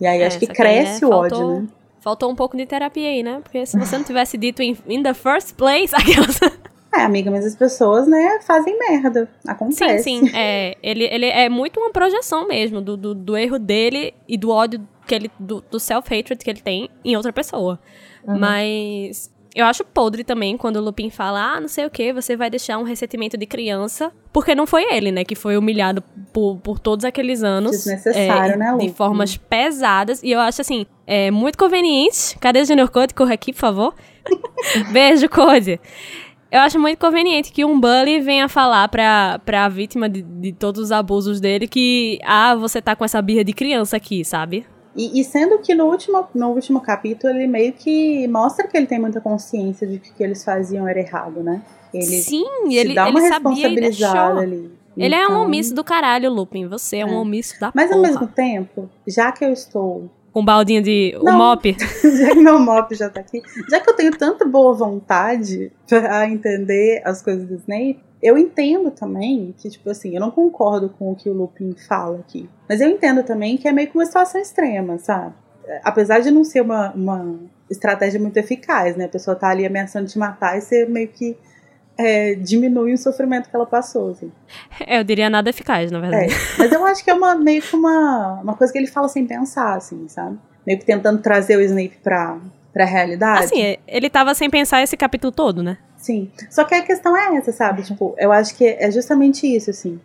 [0.00, 1.68] E aí é, acho que cresce aí, né, o faltou, ódio, né?
[2.00, 3.40] Faltou um pouco de terapia aí, né?
[3.42, 6.40] Porque se você não tivesse dito in, in the first place, aquelas.
[6.94, 9.28] É, amiga, mas as pessoas, né, fazem merda.
[9.46, 10.02] Acontece.
[10.02, 10.36] Sim, sim.
[10.36, 14.50] É, ele, ele é muito uma projeção mesmo do, do, do erro dele e do
[14.50, 15.30] ódio que ele.
[15.38, 17.78] do, do self-hatred que ele tem em outra pessoa.
[18.28, 18.38] Uhum.
[18.38, 19.36] Mas.
[19.54, 22.48] Eu acho podre também quando o Lupin fala, ah, não sei o que, você vai
[22.48, 24.12] deixar um ressentimento de criança.
[24.32, 26.00] Porque não foi ele, né, que foi humilhado
[26.32, 27.72] por, por todos aqueles anos.
[27.72, 28.86] Desnecessário, é, né, Lupin?
[28.86, 30.22] De formas pesadas.
[30.22, 32.38] E eu acho, assim, é muito conveniente.
[32.38, 33.14] Cadê o Junior Code?
[33.14, 33.94] Corre aqui, por favor.
[34.92, 35.80] Beijo, Code.
[36.52, 40.80] Eu acho muito conveniente que um bully venha falar pra, pra vítima de, de todos
[40.80, 44.64] os abusos dele que, ah, você tá com essa birra de criança aqui, sabe?
[44.96, 48.86] E, e, sendo que no último, no último capítulo ele meio que mostra que ele
[48.86, 51.62] tem muita consciência de que o que eles faziam era errado, né?
[51.92, 54.70] Ele Sim, ele, dá uma ele responsabilizada ali.
[54.96, 55.18] Ele então...
[55.18, 56.66] é um então omisso do caralho, Lupin.
[56.66, 57.06] Você é, é.
[57.06, 57.96] um omisso da Mas porra.
[57.96, 61.16] ao mesmo tempo, já que eu estou com um baldinho de.
[61.20, 61.76] o mop?
[62.18, 63.42] já que meu mop já tá aqui.
[63.68, 68.90] Já que eu tenho tanta boa vontade pra entender as coisas do Snape, eu entendo
[68.90, 72.48] também que, tipo assim, eu não concordo com o que o Lupin fala aqui.
[72.68, 75.34] Mas eu entendo também que é meio que uma situação extrema, sabe?
[75.84, 77.38] Apesar de não ser uma, uma
[77.70, 79.04] estratégia muito eficaz, né?
[79.04, 81.36] A pessoa tá ali ameaçando te matar e você meio que
[81.98, 84.32] é, diminui o sofrimento que ela passou, assim.
[84.86, 86.32] É, eu diria nada eficaz, na verdade.
[86.32, 89.08] É, mas eu acho que é uma, meio que uma, uma coisa que ele fala
[89.08, 90.38] sem pensar, assim, sabe?
[90.66, 92.38] Meio que tentando trazer o Snape pra,
[92.72, 93.44] pra realidade.
[93.44, 95.78] Assim, ele tava sem pensar esse capítulo todo, né?
[96.08, 96.30] Sim.
[96.48, 97.82] Só que a questão é essa, sabe?
[97.82, 100.00] Tipo, eu acho que é justamente isso, assim.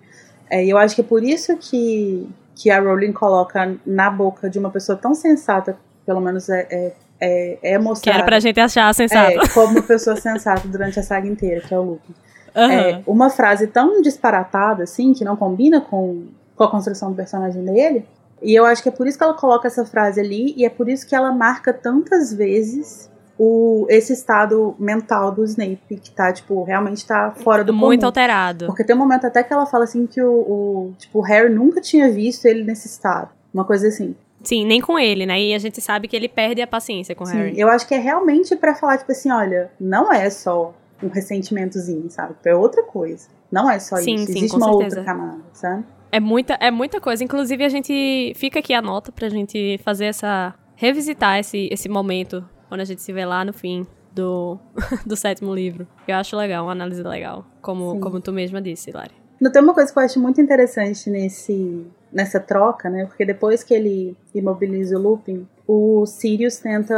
[0.50, 4.60] É, eu acho que é por isso que, que a Rowling coloca na boca de
[4.60, 8.02] uma pessoa tão sensata, pelo menos é, é é, é mostrado.
[8.02, 9.32] Que era pra gente achar sensato.
[9.32, 12.14] É, como pessoa sensata durante a saga inteira, que é o Luke.
[12.54, 12.70] Uhum.
[12.70, 17.64] É, uma frase tão disparatada, assim, que não combina com, com a construção do personagem
[17.64, 18.06] dele.
[18.42, 20.70] E eu acho que é por isso que ela coloca essa frase ali, e é
[20.70, 26.32] por isso que ela marca tantas vezes o, esse estado mental do Snape, que tá,
[26.32, 28.08] tipo, realmente tá fora do Muito comum.
[28.08, 28.66] alterado.
[28.68, 31.54] Porque tem um momento até que ela fala assim que o, o, tipo, o Harry
[31.54, 33.30] nunca tinha visto ele nesse estado.
[33.54, 34.16] Uma coisa assim.
[34.44, 35.42] Sim, nem com ele, né?
[35.42, 37.60] E a gente sabe que ele perde a paciência com o Harry.
[37.60, 42.10] Eu acho que é realmente para falar, tipo assim, olha, não é só um ressentimentozinho,
[42.10, 42.36] sabe?
[42.44, 43.28] É outra coisa.
[43.52, 44.26] Não é só sim, isso.
[44.26, 45.00] Sim, Existe uma certeza.
[45.00, 45.84] outra camada, sabe?
[46.12, 47.24] É muita, é muita coisa.
[47.24, 50.54] Inclusive, a gente fica aqui a nota pra gente fazer essa.
[50.76, 52.44] revisitar esse, esse momento
[52.74, 54.58] quando a gente se vê lá no fim do,
[55.06, 55.88] do sétimo livro.
[56.08, 57.46] Eu acho legal, uma análise legal.
[57.62, 59.12] Como, como tu mesma disse, Lari.
[59.40, 63.06] Não tem uma coisa que eu acho muito interessante nesse, nessa troca, né?
[63.06, 66.96] Porque depois que ele imobiliza o Lupin, o Sirius tenta,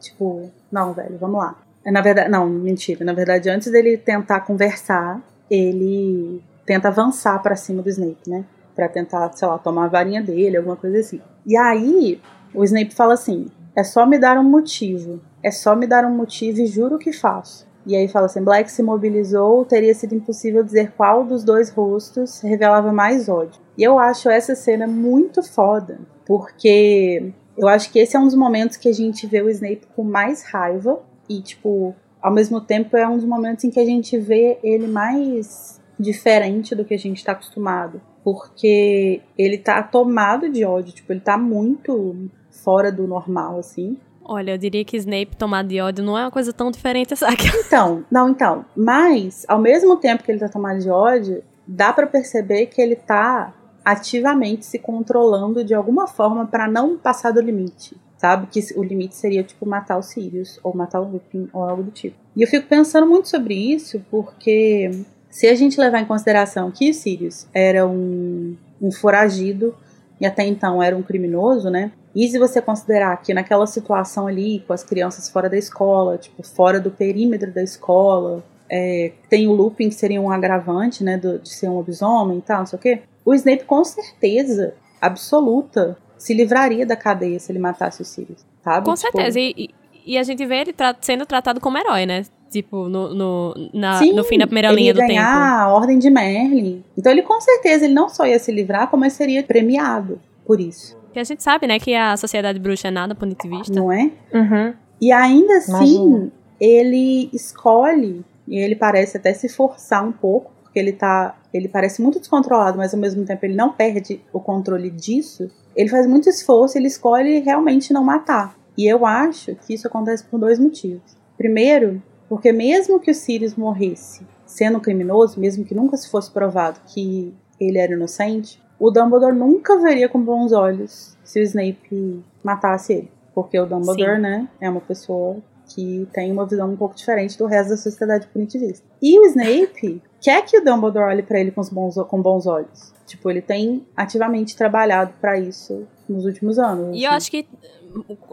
[0.00, 1.56] tipo, não, velho, vamos lá.
[1.84, 3.04] É, na verdade, não, mentira.
[3.04, 8.44] Na verdade, antes dele tentar conversar, ele tenta avançar para cima do Snape, né?
[8.74, 11.20] Para tentar, sei lá, tomar a varinha dele, alguma coisa assim.
[11.46, 12.20] E aí,
[12.52, 13.46] o Snape fala assim:
[13.78, 15.20] é só me dar um motivo.
[15.40, 17.64] É só me dar um motivo e juro que faço.
[17.86, 22.40] E aí fala assim: Black se mobilizou, teria sido impossível dizer qual dos dois rostos
[22.40, 23.60] revelava mais ódio.
[23.76, 28.34] E eu acho essa cena muito foda, porque eu acho que esse é um dos
[28.34, 32.96] momentos que a gente vê o Snape com mais raiva e, tipo, ao mesmo tempo
[32.96, 36.98] é um dos momentos em que a gente vê ele mais diferente do que a
[36.98, 38.00] gente tá acostumado.
[38.24, 42.28] Porque ele tá tomado de ódio, tipo, ele tá muito
[42.62, 43.96] fora do normal, assim.
[44.24, 47.48] Olha, eu diria que Snape tomar de ódio não é uma coisa tão diferente aqui.
[47.66, 48.64] Então, não, então.
[48.76, 52.94] Mas, ao mesmo tempo que ele tá tomado de ódio, dá para perceber que ele
[52.94, 57.96] tá ativamente se controlando de alguma forma para não passar do limite.
[58.18, 58.48] Sabe?
[58.48, 61.90] Que o limite seria, tipo, matar o Sirius, ou matar o Lupin, ou algo do
[61.90, 62.16] tipo.
[62.36, 64.90] E eu fico pensando muito sobre isso, porque
[65.30, 69.74] se a gente levar em consideração que o Sirius era um, um foragido,
[70.20, 71.92] e até então era um criminoso, né?
[72.18, 76.42] E se você considerar que naquela situação ali, com as crianças fora da escola, tipo,
[76.42, 81.38] fora do perímetro da escola, é, tem o looping que seria um agravante, né, do,
[81.38, 85.96] de ser um lobisomem e tal, não sei o quê, o Snape com certeza absoluta
[86.16, 88.84] se livraria da cadeia se ele matasse o Sirius, sabe?
[88.84, 89.70] Com tipo, certeza, e,
[90.04, 92.24] e, a gente vê ele tra sendo tratado como herói, né?
[92.50, 95.12] Tipo, no, no, na, Sim, no fim da primeira linha do tempo.
[95.12, 96.82] Ele ganhar a Ordem de Merlin.
[96.96, 100.58] Então ele com certeza ele não só ia se livrar, como ele seria premiado por
[100.58, 100.98] isso.
[101.08, 103.74] Porque a gente sabe, né, que a sociedade bruxa é nada punitivista.
[103.74, 104.10] Não é?
[104.32, 104.74] Uhum.
[105.00, 106.32] E ainda assim, Imagina.
[106.60, 111.36] ele escolhe, e ele parece até se forçar um pouco, porque ele tá.
[111.52, 115.50] Ele parece muito descontrolado, mas ao mesmo tempo ele não perde o controle disso.
[115.74, 118.54] Ele faz muito esforço, ele escolhe realmente não matar.
[118.76, 121.16] E eu acho que isso acontece por dois motivos.
[121.38, 126.80] Primeiro, porque mesmo que o Sirius morresse sendo criminoso, mesmo que nunca se fosse provado
[126.86, 132.92] que ele era inocente, o Dumbledore nunca veria com bons olhos se o Snape matasse
[132.92, 133.10] ele.
[133.34, 134.22] Porque o Dumbledore, Sim.
[134.22, 135.36] né, é uma pessoa
[135.68, 138.84] que tem uma visão um pouco diferente do resto da sociedade punitivista.
[139.02, 142.92] E o Snape quer que o Dumbledore olhe para ele com, bons, com bons olhos.
[143.06, 146.96] Tipo, ele tem ativamente trabalhado para isso nos últimos anos.
[146.96, 147.46] E eu acho que,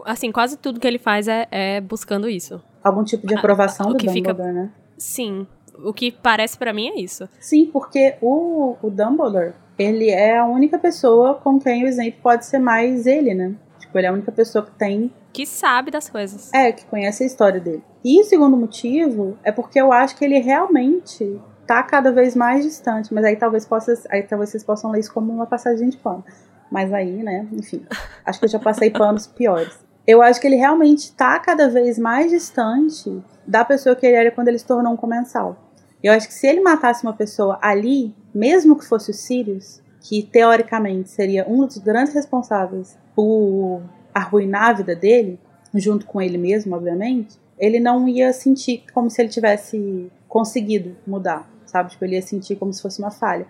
[0.04, 2.60] assim, quase tudo que ele faz é, é buscando isso.
[2.82, 4.70] Algum tipo de aprovação o do que Dumbledore, fica- né?
[4.96, 5.46] Sim.
[5.84, 7.28] O que parece pra mim é isso.
[7.38, 12.46] Sim, porque o, o Dumbledore, ele é a única pessoa com quem o Snape pode
[12.46, 13.54] ser mais ele, né?
[13.78, 16.52] Tipo, ele é a única pessoa que tem Que sabe das coisas.
[16.52, 17.82] É, que conhece a história dele.
[18.04, 22.64] E o segundo motivo é porque eu acho que ele realmente tá cada vez mais
[22.64, 23.12] distante.
[23.12, 26.24] Mas aí talvez possa, aí talvez vocês possam ler isso como uma passagem de pano.
[26.70, 27.84] Mas aí, né, enfim.
[28.24, 29.78] Acho que eu já passei panos piores.
[30.06, 34.30] Eu acho que ele realmente tá cada vez mais distante da pessoa que ele era
[34.30, 35.56] quando ele se tornou um comensal.
[36.02, 40.22] Eu acho que se ele matasse uma pessoa ali, mesmo que fosse o Sirius, que
[40.22, 43.82] teoricamente seria um dos grandes responsáveis por
[44.14, 45.38] arruinar a vida dele,
[45.74, 51.48] junto com ele mesmo, obviamente, ele não ia sentir como se ele tivesse conseguido mudar,
[51.64, 51.90] sabe?
[51.90, 53.46] Tipo, ele ia sentir como se fosse uma falha.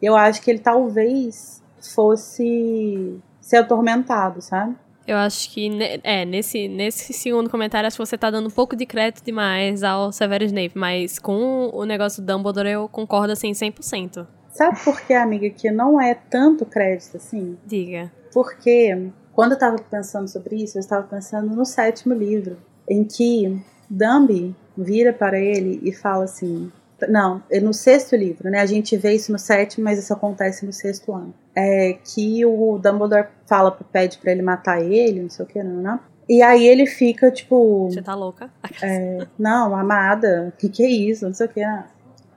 [0.00, 4.76] Eu acho que ele talvez fosse ser atormentado, sabe?
[5.08, 5.70] Eu acho que,
[6.04, 9.82] é, nesse, nesse segundo comentário, acho que você tá dando um pouco de crédito demais
[9.82, 14.26] ao Severus Snape, mas com o negócio do Dumbledore eu concordo, assim, 100%.
[14.50, 17.56] Sabe por que, amiga, que não é tanto crédito assim?
[17.64, 18.12] Diga.
[18.34, 23.58] Porque quando eu tava pensando sobre isso, eu estava pensando no sétimo livro, em que
[23.88, 26.70] Dumby vira para ele e fala assim.
[27.08, 28.60] Não, é no sexto livro, né?
[28.60, 31.32] A gente vê isso no sétimo, mas isso acontece no sexto ano.
[31.54, 35.82] É que o Dumbledore fala, pede pra ele matar ele, não sei o que, não,
[35.82, 36.00] não.
[36.28, 37.88] E aí ele fica, tipo.
[37.90, 38.50] Você tá louca?
[39.38, 41.24] Não, amada, que que é isso?
[41.24, 41.62] Não sei o que.
[41.62, 41.86] ah.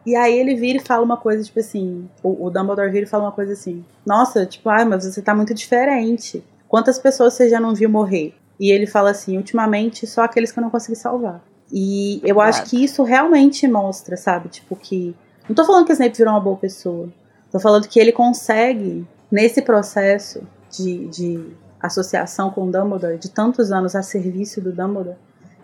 [0.05, 3.09] E aí ele vira e fala uma coisa, tipo assim, o, o Dumbledore vira e
[3.09, 6.43] fala uma coisa assim, nossa, tipo, ai, mas você tá muito diferente.
[6.67, 8.33] Quantas pessoas você já não viu morrer?
[8.59, 11.41] E ele fala assim, ultimamente só aqueles que eu não consegui salvar.
[11.71, 15.15] E eu acho que isso realmente mostra, sabe, tipo que...
[15.47, 17.09] Não tô falando que o Snape virou uma boa pessoa.
[17.51, 23.71] Tô falando que ele consegue, nesse processo de, de associação com o Dumbledore, de tantos
[23.71, 25.17] anos a serviço do Dumbledore,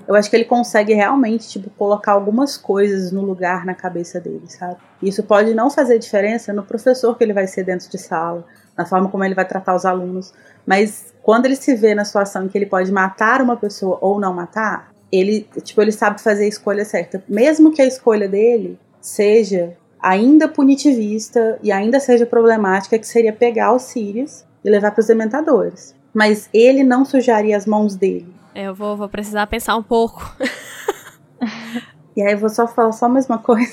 [0.08, 4.44] eu acho que ele consegue realmente, tipo, colocar algumas coisas no lugar na cabeça dele,
[4.48, 4.78] sabe?
[5.02, 8.46] Isso pode não fazer diferença no professor que ele vai ser dentro de sala,
[8.78, 10.34] na forma como ele vai tratar os alunos,
[10.66, 14.18] mas quando ele se vê na situação em que ele pode matar uma pessoa ou
[14.18, 18.78] não matar, ele, tipo, ele sabe fazer a escolha certa, mesmo que a escolha dele
[19.00, 25.02] seja ainda punitivista e ainda seja problemática, que seria pegar os Sirius e levar para
[25.02, 25.96] os dementadores.
[26.14, 28.34] Mas ele não sujaria as mãos dele.
[28.54, 30.36] É, Eu vou, vou precisar pensar um pouco.
[32.18, 33.72] E aí eu vou só falar só mais uma coisa.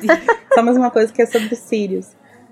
[0.52, 2.08] só mais uma coisa que é sobre os Sirius.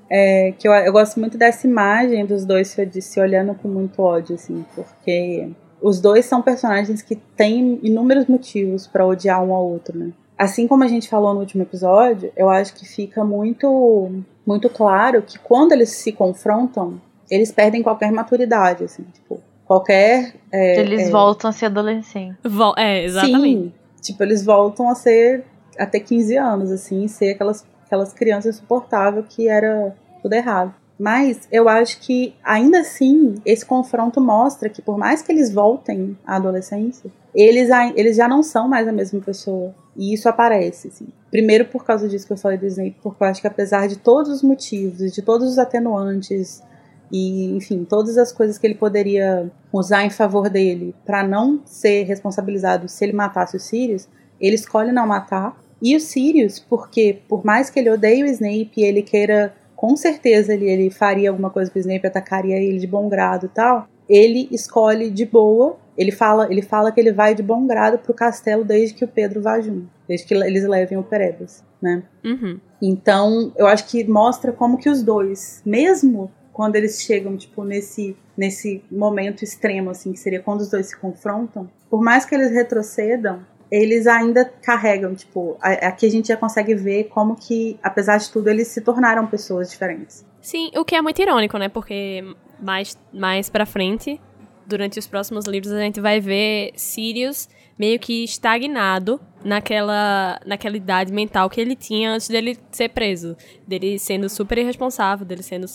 [0.08, 4.00] É, que eu, eu gosto muito dessa imagem dos dois se, se olhando com muito
[4.00, 5.50] ódio, assim, porque
[5.86, 10.12] os dois são personagens que têm inúmeros motivos para odiar um ao outro, né?
[10.38, 14.10] Assim como a gente falou no último episódio, eu acho que fica muito,
[14.46, 20.34] muito claro que quando eles se confrontam, eles perdem qualquer maturidade, assim, tipo, qualquer.
[20.50, 22.36] é, Eles é, voltam a ser adolescentes.
[22.42, 23.44] Vol- é, exatamente.
[23.44, 25.44] Sim, tipo, eles voltam a ser
[25.78, 30.74] até 15 anos, assim, ser aquelas, aquelas crianças insuportáveis que era tudo errado.
[30.98, 36.16] Mas eu acho que, ainda assim, esse confronto mostra que, por mais que eles voltem
[36.24, 39.74] à adolescência, eles, eles já não são mais a mesma pessoa.
[39.96, 41.08] E isso aparece, assim.
[41.30, 43.98] Primeiro por causa disso que eu falei do Snape, porque eu acho que apesar de
[43.98, 46.62] todos os motivos, de todos os atenuantes,
[47.10, 52.04] e, enfim, todas as coisas que ele poderia usar em favor dele para não ser
[52.04, 54.08] responsabilizado se ele matasse o Sirius,
[54.40, 55.56] ele escolhe não matar.
[55.82, 59.96] E o Sirius, porque por mais que ele odeie o Snape e ele queira, com
[59.96, 63.48] certeza ele, ele faria alguma coisa com o Snape, atacaria ele de bom grado e
[63.48, 65.76] tal, ele escolhe de boa.
[65.96, 69.08] Ele fala, ele fala que ele vai de bom grado pro castelo desde que o
[69.08, 72.02] Pedro vá junto, desde que eles levem o Perebas, né?
[72.24, 72.58] Uhum.
[72.82, 78.16] Então, eu acho que mostra como que os dois, mesmo quando eles chegam, tipo, nesse,
[78.36, 82.50] nesse momento extremo, assim, que seria quando os dois se confrontam, por mais que eles
[82.50, 83.40] retrocedam,
[83.74, 88.48] eles ainda carregam, tipo, aqui a gente já consegue ver como que, apesar de tudo,
[88.48, 90.24] eles se tornaram pessoas diferentes.
[90.40, 91.68] Sim, o que é muito irônico, né?
[91.68, 92.22] Porque
[92.60, 94.20] mais, mais pra frente,
[94.64, 97.48] durante os próximos livros, a gente vai ver Sirius
[97.78, 103.36] meio que estagnado naquela, naquela idade mental que ele tinha antes dele ser preso.
[103.66, 105.66] Dele sendo super irresponsável, dele sendo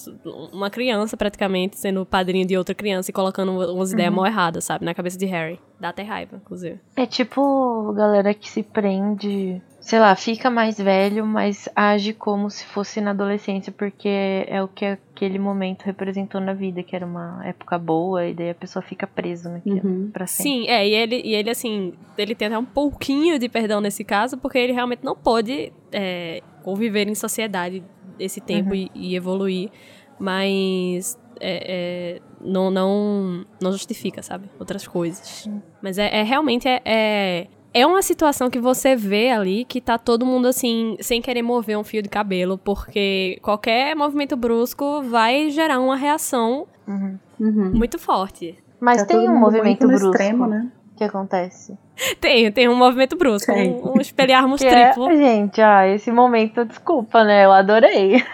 [0.51, 4.85] uma criança praticamente, sendo padrinho de outra criança e colocando umas ideias mal erradas, sabe?
[4.85, 5.59] Na cabeça de Harry.
[5.79, 6.79] Dá até raiva, inclusive.
[6.95, 12.63] É tipo galera que se prende sei lá, fica mais velho, mas age como se
[12.63, 17.41] fosse na adolescência, porque é o que aquele momento representou na vida, que era uma
[17.43, 20.11] época boa, e daí a pessoa fica presa naquilo Uhum.
[20.13, 20.43] pra sempre.
[20.51, 24.03] Sim, é, e ele, e ele, assim, ele tem até um pouquinho de perdão nesse
[24.03, 27.83] caso, porque ele realmente não pôde é, conviver em sociedade
[28.19, 29.71] esse tempo e, e evoluir,
[30.19, 34.51] mas é, é, não, não, não justifica, sabe?
[34.59, 35.49] Outras coisas.
[35.81, 39.97] Mas é, é realmente é, é, é uma situação que você vê ali que tá
[39.97, 45.49] todo mundo assim, sem querer mover um fio de cabelo, porque qualquer movimento brusco vai
[45.49, 47.17] gerar uma reação Uhum.
[47.39, 47.71] Uhum.
[47.75, 48.57] muito forte.
[48.79, 50.67] Mas Tá tem um movimento brusco extremo, né?
[50.97, 51.77] que acontece.
[52.19, 53.71] Tem, tem um movimento brusco, Tem.
[53.71, 55.15] um, um espelharmos Que é, triplo.
[55.15, 57.45] gente, ah, esse momento, desculpa, né?
[57.45, 58.21] Eu adorei.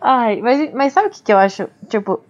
[0.00, 1.68] Ai, mas, mas sabe o que, que eu acho?
[1.88, 2.20] Tipo,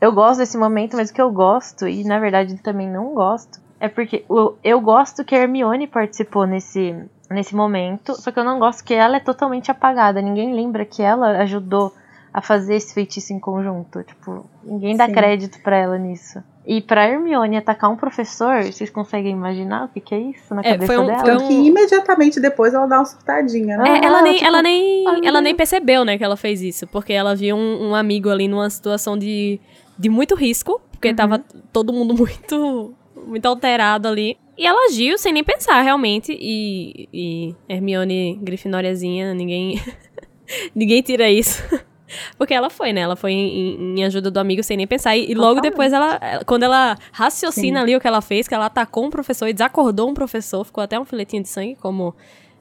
[0.00, 3.58] eu gosto desse momento, mas o que eu gosto, e na verdade também não gosto,
[3.84, 6.94] é porque o- eu gosto que a Hermione participou nesse,
[7.30, 10.20] nesse momento, só que eu não gosto que ela é totalmente apagada.
[10.22, 11.92] Ninguém lembra que ela ajudou
[12.32, 14.02] a fazer esse feitiço em conjunto.
[14.02, 15.12] Tipo, ninguém dá Sim.
[15.12, 16.42] crédito pra ela nisso.
[16.66, 20.62] E pra Hermione atacar um professor, vocês conseguem imaginar o que, que é isso na
[20.62, 21.18] É, cabeça foi um- dela?
[21.20, 23.84] foi Tanto que imediatamente depois ela dá uma surtadinha, né?
[24.00, 26.86] É, ela Ah, nem, tipo, ela nem, ela nem percebeu, né, que ela fez isso,
[26.86, 29.60] porque ela viu um, um amigo ali numa situação de,
[29.98, 31.14] de muito risco, porque Uhum.
[31.16, 31.38] tava
[31.72, 32.94] todo mundo muito,
[33.26, 34.36] muito alterado ali.
[34.56, 39.80] E ela agiu sem nem pensar, realmente, e, e Hermione Grifinóriazinha, ninguém,
[40.74, 41.62] ninguém tira isso.
[42.38, 43.00] Porque ela foi, né?
[43.00, 45.16] Ela foi em, em ajuda do amigo sem nem pensar.
[45.16, 47.82] E, e logo depois, ela, ela- quando ela raciocina Sim.
[47.82, 50.84] ali o que ela fez, que ela atacou um professor e desacordou um professor, ficou
[50.84, 52.14] até um filetinho de sangue, como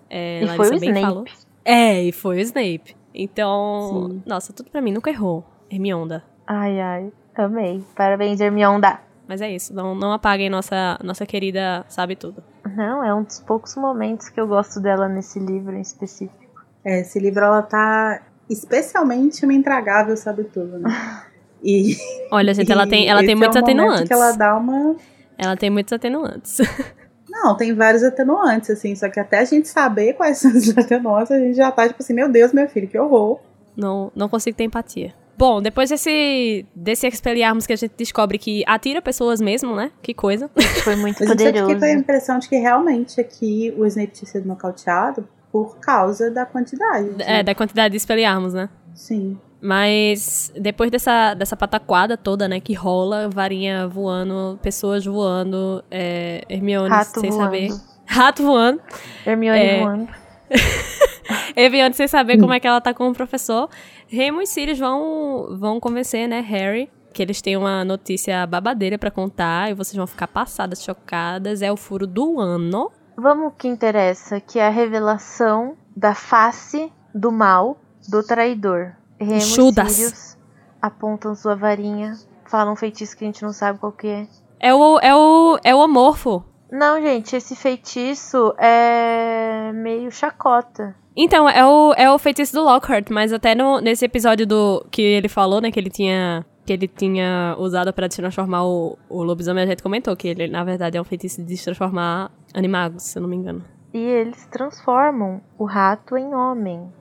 [0.09, 1.05] é, E Larissa foi o bem Snape.
[1.05, 1.25] falou.
[1.63, 2.95] É, e foi o Snape.
[3.13, 4.23] Então, Sim.
[4.25, 5.45] nossa, tudo pra mim nunca errou.
[5.69, 6.23] Hermionda.
[6.47, 7.83] Ai, ai, amei.
[7.95, 8.99] Parabéns, Hermionda.
[9.27, 12.43] Mas é isso, não, não apaguem nossa, nossa querida sabe tudo.
[12.75, 16.43] Não, é um dos poucos momentos que eu gosto dela nesse livro em específico.
[16.83, 20.89] É, esse livro ela tá especialmente uma intragável, sabe tudo, né?
[21.65, 21.95] E,
[22.29, 24.07] Olha, gente, ela tem, ela e tem esse muitos é um atenuantes.
[24.09, 24.97] que ela dá uma
[25.37, 26.57] Ela tem muitos atenuantes.
[27.29, 31.31] Não, tem vários atenuantes, assim, só que até a gente saber quais são os atenuantes,
[31.31, 33.39] a gente já tá tipo assim, meu Deus, meu filho, que horror.
[33.77, 35.13] Não, não consigo ter empatia.
[35.37, 39.91] Bom, depois desse, desse Expelliarmus que a gente descobre que atira pessoas mesmo, né?
[40.01, 40.49] Que coisa.
[40.83, 41.73] Foi muito eu sempre poderoso.
[41.73, 46.29] fiquei com a impressão de que realmente aqui o Snape tinha sido nocauteado por causa
[46.31, 47.09] da quantidade.
[47.19, 48.69] É, da quantidade de Expelliarmus, né?
[48.93, 49.37] Sim.
[49.61, 56.89] Mas depois dessa, dessa pataquada toda, né, que rola, varinha voando, pessoas voando, é, Hermione
[56.89, 57.43] Rato sem voando.
[57.45, 57.69] saber.
[58.05, 58.81] Rato voando.
[59.25, 59.79] Hermione É.
[59.79, 60.07] voando.
[61.55, 63.69] Hermione sem saber como é que ela tá com o professor.
[64.13, 69.09] Remo e Sirius vão, vão convencer, né, Harry, que eles têm uma notícia babadeira pra
[69.09, 71.63] contar e vocês vão ficar passadas, chocadas.
[71.63, 72.91] É o furo do ano.
[73.17, 78.93] Vamos ao que interessa, que é a revelação da face do mal do traidor.
[79.19, 79.89] Remo Judas.
[79.89, 80.37] e Sirius
[80.79, 82.13] apontam sua varinha,
[82.45, 84.27] falam um feitiço que a gente não sabe qual que é.
[84.59, 86.45] É o, é o, é o Amorfo.
[86.73, 90.95] Não, gente, esse feitiço é meio chacota.
[91.15, 94.99] Então, é o, é o feitiço do Lockhart, mas até no, nesse episódio do que
[94.99, 99.63] ele falou, né, que ele tinha que ele tinha usado pra transformar o, o lobisomem,
[99.63, 103.21] a gente comentou que ele, na verdade, é um feitiço de transformar animagos, se eu
[103.21, 103.63] não me engano.
[103.93, 106.91] E eles transformam o rato em homem,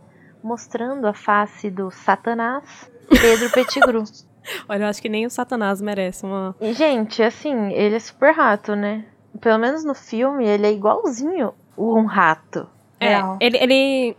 [0.45, 4.05] mostrando a face do Satanás, Pedro Pettigrew.
[4.69, 6.55] Olha, eu acho que nem o Satanás merece uma...
[6.61, 9.07] E, gente, assim, ele é super rato, né?
[9.41, 12.67] Pelo menos no filme, ele é igualzinho um rato.
[13.01, 13.37] É, Real.
[13.41, 14.17] ele, ele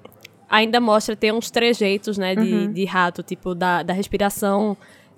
[0.50, 2.74] ainda mostra ter uns trejeitos, né, de, Uhum.
[2.74, 4.76] de rato, tipo, da, da respiração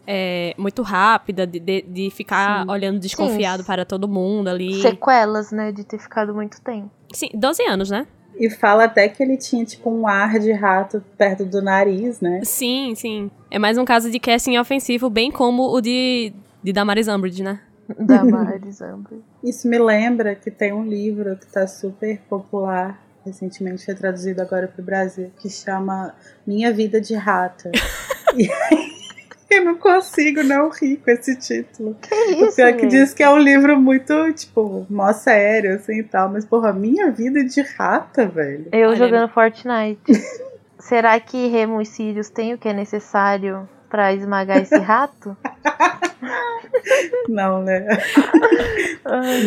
[0.07, 2.71] é, muito rápida, de, de, de ficar Sim.
[2.71, 3.67] olhando desconfiado Sim.
[3.67, 4.81] para todo mundo ali.
[4.81, 6.91] Sequelas, né, de ter ficado muito tempo.
[7.11, 8.05] Sim, 12 anos, né?
[8.37, 12.41] E fala até que ele tinha, tipo, um ar de rato perto do nariz, né?
[12.43, 13.31] Sim, sim.
[13.49, 17.61] É mais um caso de casting ofensivo, bem como o de, de Damaris Umbridge, né?
[17.99, 19.19] Da Maris Amber.
[19.45, 24.67] Isso me lembra que tem um livro que tá super popular, recentemente foi traduzido agora
[24.67, 26.15] pro Brasil, que chama
[26.47, 27.71] Minha Vida de Rata.
[28.33, 28.49] e
[29.51, 31.95] eu não consigo não rir com esse título.
[32.01, 35.75] Que o isso, pior é que diz que é um livro muito, tipo, mó sério,
[35.75, 36.27] assim e tal.
[36.31, 38.69] Mas, porra, Minha Vida de Rata, velho.
[38.71, 40.01] Eu Olha, jogando Fortnite.
[40.79, 45.37] Será que Remo e Sirius têm o que é necessário pra esmagar esse rato?
[47.27, 47.85] Não, né?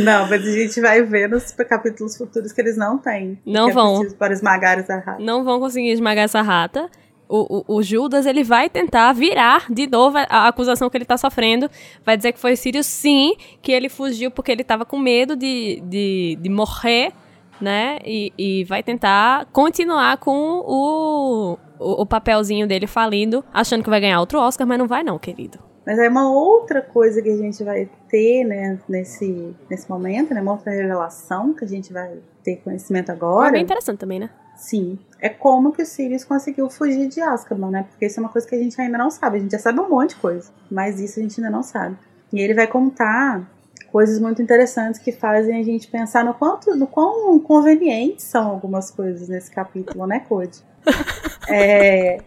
[0.05, 3.39] Não, mas a gente vai ver nos capítulos futuros que eles não têm.
[3.45, 4.05] Não que vão.
[4.05, 5.23] É para esmagar essa rata.
[5.23, 6.89] Não vão conseguir esmagar essa rata.
[7.29, 11.05] O, o, o Judas, ele vai tentar virar de novo a, a acusação que ele
[11.05, 11.69] tá sofrendo.
[12.05, 15.83] Vai dizer que foi Sirius, sim, que ele fugiu porque ele tava com medo de,
[15.87, 17.13] de, de morrer
[17.61, 17.99] né?
[18.05, 24.01] E, e vai tentar continuar com o, o, o papelzinho dele falindo, achando que vai
[24.01, 25.59] ganhar outro Oscar, mas não vai não, querido.
[25.89, 30.43] Mas é uma outra coisa que a gente vai ter, né, nesse, nesse momento, né?
[30.43, 33.49] Uma outra revelação que a gente vai ter conhecimento agora.
[33.49, 34.29] É bem interessante também, né?
[34.55, 34.99] Sim.
[35.19, 37.87] É como que o Sirius conseguiu fugir de Azkaban, né?
[37.89, 39.39] Porque isso é uma coisa que a gente ainda não sabe.
[39.39, 41.97] A gente já sabe um monte de coisa, mas isso a gente ainda não sabe.
[42.35, 43.51] E ele vai contar
[43.91, 48.91] coisas muito interessantes que fazem a gente pensar no quanto, no quão convenientes são algumas
[48.91, 50.63] coisas nesse capítulo, né, Code?
[51.49, 52.19] é...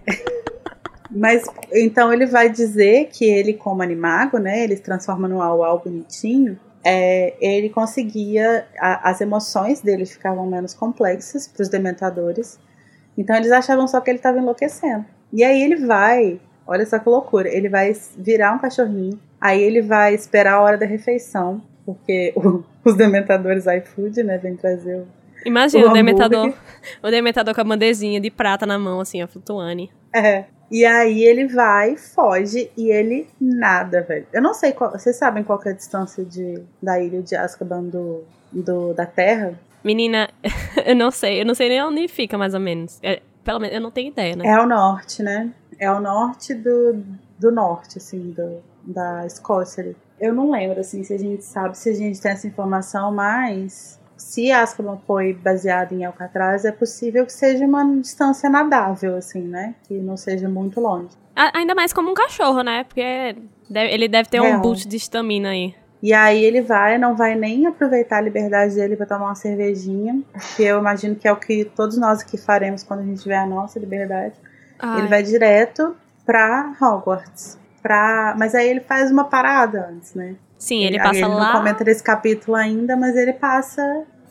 [1.12, 5.80] Mas então ele vai dizer que ele, como animago, né, ele se transforma no au
[5.80, 6.57] bonitinho.
[6.84, 12.57] É, ele conseguia, a, as emoções dele ficavam menos complexas para os dementadores.
[13.18, 15.05] Então eles achavam só que ele estava enlouquecendo.
[15.34, 19.20] E aí ele vai, olha só que loucura, ele vai virar um cachorrinho.
[19.39, 24.55] Aí ele vai esperar a hora da refeição, porque o, os dementadores iFood, né, vem
[24.55, 25.07] trazer o,
[25.45, 26.53] Imagina o, o dementador,
[27.01, 29.89] o dementador com a bandezinha de prata na mão, assim, a flutuando.
[30.14, 30.45] É.
[30.72, 34.26] E aí ele vai, foge e ele nada, velho.
[34.32, 34.92] Eu não sei qual.
[34.92, 39.60] Vocês sabem qual é a distância de, da ilha de Azkaban do, do, da Terra?
[39.84, 40.30] Menina,
[40.86, 41.42] eu não sei.
[41.42, 43.00] Eu não sei nem onde fica, mais ou menos.
[43.04, 44.48] É, pelo menos, eu não tenho ideia, né?
[44.48, 45.52] É ao norte, né?
[45.78, 47.04] É ao norte do,
[47.38, 49.98] do norte, assim, do, da Escócia ali.
[50.22, 54.00] Eu não lembro, assim, se a gente sabe, se a gente tem essa informação, mas
[54.22, 59.74] se Azkaban foi baseado em Alcatraz, é possível que seja uma distância nadável, assim, né?
[59.88, 61.10] Que não seja muito longe.
[61.36, 62.84] Ainda mais como um cachorro, né?
[62.84, 63.36] Porque
[63.74, 65.74] ele deve ter um boost de estamina aí.
[66.04, 70.22] E aí ele vai, não vai nem aproveitar a liberdade dele para tomar uma cervejinha,
[70.56, 73.38] que eu imagino que é o que todos nós aqui faremos quando a gente tiver
[73.38, 74.36] a nossa liberdade.
[74.80, 75.00] Ai.
[75.00, 75.96] Ele vai direto
[76.26, 77.58] pra Hogwarts.
[77.82, 78.36] Pra...
[78.38, 80.36] Mas aí ele faz uma parada antes, né?
[80.62, 81.34] Sim, ele, ele passa ele lá.
[81.34, 83.82] Ele não comenta nesse capítulo ainda, mas ele passa.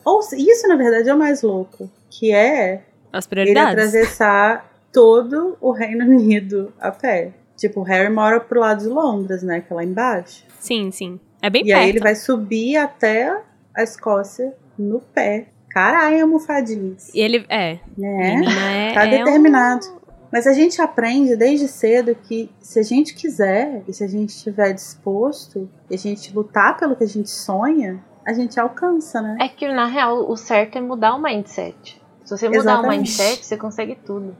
[0.05, 1.91] Ou isso, na verdade, é o mais louco.
[2.09, 3.73] Que é As prioridades.
[3.73, 7.33] ele atravessar todo o Reino Unido a pé.
[7.57, 9.59] Tipo, o Harry mora pro lado de Londres, né?
[9.59, 10.45] Que é lá embaixo.
[10.57, 11.19] Sim, sim.
[11.41, 11.81] É bem e perto.
[11.81, 13.37] aí ele vai subir até
[13.75, 15.47] a Escócia no pé.
[15.69, 17.13] Caralho, almofadinhas.
[17.13, 17.79] E ele, é.
[17.97, 18.89] Né?
[18.89, 19.85] É, tá é determinado.
[19.85, 20.00] Um...
[20.31, 24.29] Mas a gente aprende desde cedo que se a gente quiser e se a gente
[24.29, 29.37] estiver disposto e a gente lutar pelo que a gente sonha, a gente alcança, né?
[29.41, 32.01] É que na real o certo é mudar o mindset.
[32.23, 32.87] Se você mudar Exatamente.
[32.87, 34.35] o mindset, você consegue tudo.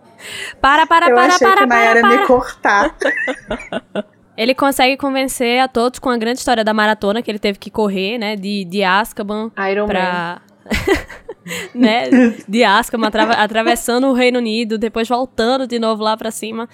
[0.61, 2.19] Para, para, Eu para, achei para, que para, para, para.
[2.21, 2.95] me cortar.
[4.37, 7.69] Ele consegue convencer a todos com a grande história da maratona que ele teve que
[7.69, 8.35] correr, né?
[8.35, 10.41] De, de Azkaban Iron pra...
[11.73, 12.09] né?
[12.47, 16.67] De Azkaban, atra atravessando o Reino Unido, depois voltando de novo lá pra cima.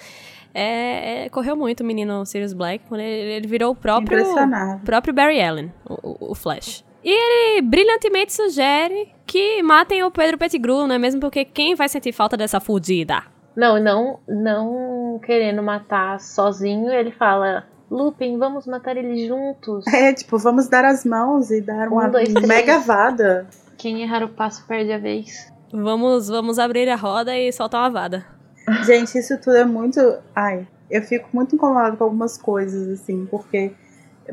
[0.54, 4.24] É, é, correu muito o menino Sirius Black, quando ele, ele virou o próprio,
[4.84, 6.84] próprio Barry Allen, o, o, Flash.
[7.04, 11.20] E ele brilhantemente sugere que matem o Pedro Pettigrew, não é mesmo?
[11.20, 13.22] Porque quem vai sentir falta dessa fudida?
[13.54, 19.86] Não, não, não querendo matar sozinho, ele fala: Lupin, vamos matar ele juntos.
[19.86, 23.46] É, tipo, vamos dar as mãos e dar uma um, dois, mega vada.
[23.78, 25.52] Quem errar o passo perde a vez.
[25.72, 28.26] Vamos, vamos abrir a roda e soltar uma vada.
[28.84, 30.00] Gente, isso tudo é muito.
[30.34, 33.72] Ai, eu fico muito incomodada com algumas coisas, assim, porque.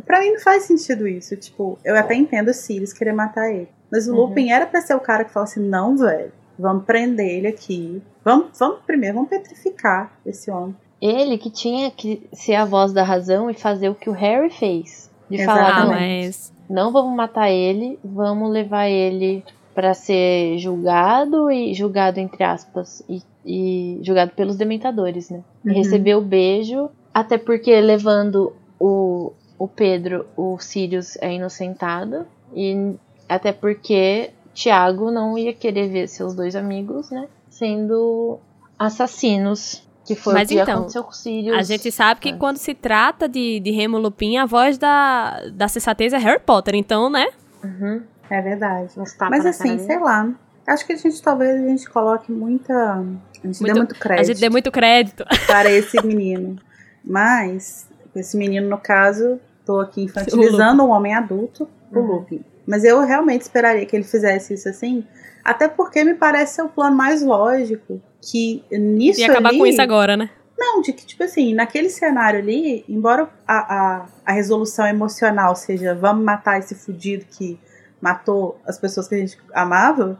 [0.06, 1.38] Pra mim não faz sentido isso.
[1.38, 3.70] Tipo, eu até entendo o Sirius querer matar ele.
[3.90, 4.28] Mas o uhum.
[4.28, 8.02] Lupin era pra ser o cara que fala assim: não, velho, vamos prender ele aqui.
[8.24, 10.76] Vamos, vamos primeiro, vamos petrificar esse homem.
[11.02, 14.50] Ele que tinha que ser a voz da razão e fazer o que o Harry
[14.50, 15.12] fez.
[15.30, 15.72] De Exatamente.
[15.72, 16.55] falar, não, mas...
[16.70, 19.44] não vamos matar ele, vamos levar ele
[19.74, 25.44] para ser julgado e julgado entre aspas e, e julgado pelos dementadores, né?
[25.66, 25.74] Uhum.
[25.74, 32.96] Receber o beijo, até porque levando o, o Pedro, o Sirius é inocentado e
[33.28, 38.40] até porque Tiago não ia querer ver seus dois amigos, né, sendo
[38.80, 39.84] assassinos.
[40.06, 41.58] Que foi Mas o que então, aconteceu com o Sirius.
[41.58, 45.68] A gente sabe que quando se trata de, de Remo Lupin, a voz da, da
[45.68, 47.28] sensatez é Harry Potter, então, né?
[47.64, 48.04] Uhum.
[48.30, 48.94] É verdade.
[49.30, 50.32] Mas assim, sei lá.
[50.68, 52.74] Acho que a gente talvez a gente coloque muita.
[52.74, 54.22] A gente muito, dê muito crédito.
[54.22, 55.26] A gente dê muito crédito.
[55.48, 56.58] Para esse menino.
[57.04, 62.06] Mas, esse menino, no caso, tô aqui infantilizando um homem adulto, o uhum.
[62.06, 62.44] Lupin.
[62.66, 65.06] Mas eu realmente esperaria que ele fizesse isso assim.
[65.46, 68.02] Até porque me parece ser o plano mais lógico.
[68.20, 69.22] Que nisso.
[69.22, 70.32] E acabar ali, com isso agora, né?
[70.58, 75.94] Não, de que, tipo assim, naquele cenário ali, embora a, a, a resolução emocional seja
[75.94, 77.60] vamos matar esse fudido que
[78.02, 80.20] matou as pessoas que a gente amava,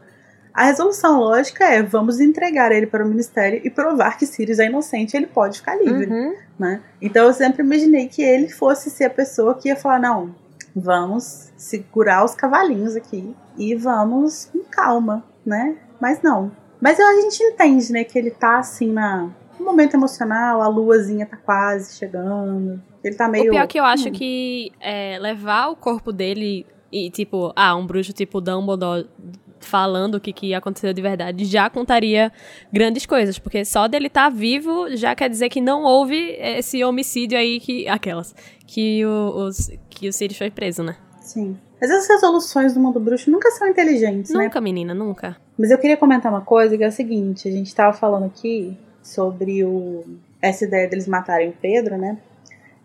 [0.56, 4.66] a resolução lógica é vamos entregar ele para o ministério e provar que Sirius é
[4.66, 6.06] inocente ele pode ficar livre.
[6.06, 6.34] Uhum.
[6.58, 6.80] Né?
[7.02, 10.34] Então eu sempre imaginei que ele fosse ser a pessoa que ia falar: não,
[10.76, 15.78] vamos segurar os cavalinhos aqui e vamos com calma, né?
[15.98, 16.52] Mas não.
[16.78, 21.24] Mas a gente entende, né, que ele tá assim na um momento emocional, a luazinha
[21.24, 22.80] tá quase chegando.
[23.02, 23.46] Ele tá meio.
[23.46, 24.12] O pior é que eu acho hum.
[24.12, 29.08] que é, levar o corpo dele e, tipo, ah, um bruxo tipo Dumbledore
[29.58, 32.30] falando o que, que aconteceu de verdade já contaria
[32.72, 36.84] grandes coisas, porque só dele estar tá vivo já quer dizer que não houve esse
[36.84, 38.34] homicídio aí que aquelas
[38.66, 40.94] que o, os, que o Sirius foi preso, né?
[41.20, 41.56] Sim.
[41.80, 44.44] Mas as resoluções do mundo bruxo nunca são inteligentes, nunca, né?
[44.44, 45.36] Nunca, menina, nunca.
[45.58, 48.76] Mas eu queria comentar uma coisa que é o seguinte, a gente tava falando aqui
[49.02, 50.04] sobre o
[50.40, 52.18] essa ideia deles matarem o Pedro, né?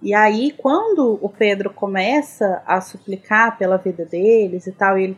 [0.02, 5.18] E aí, quando o Pedro começa a suplicar pela vida deles e tal, e ele,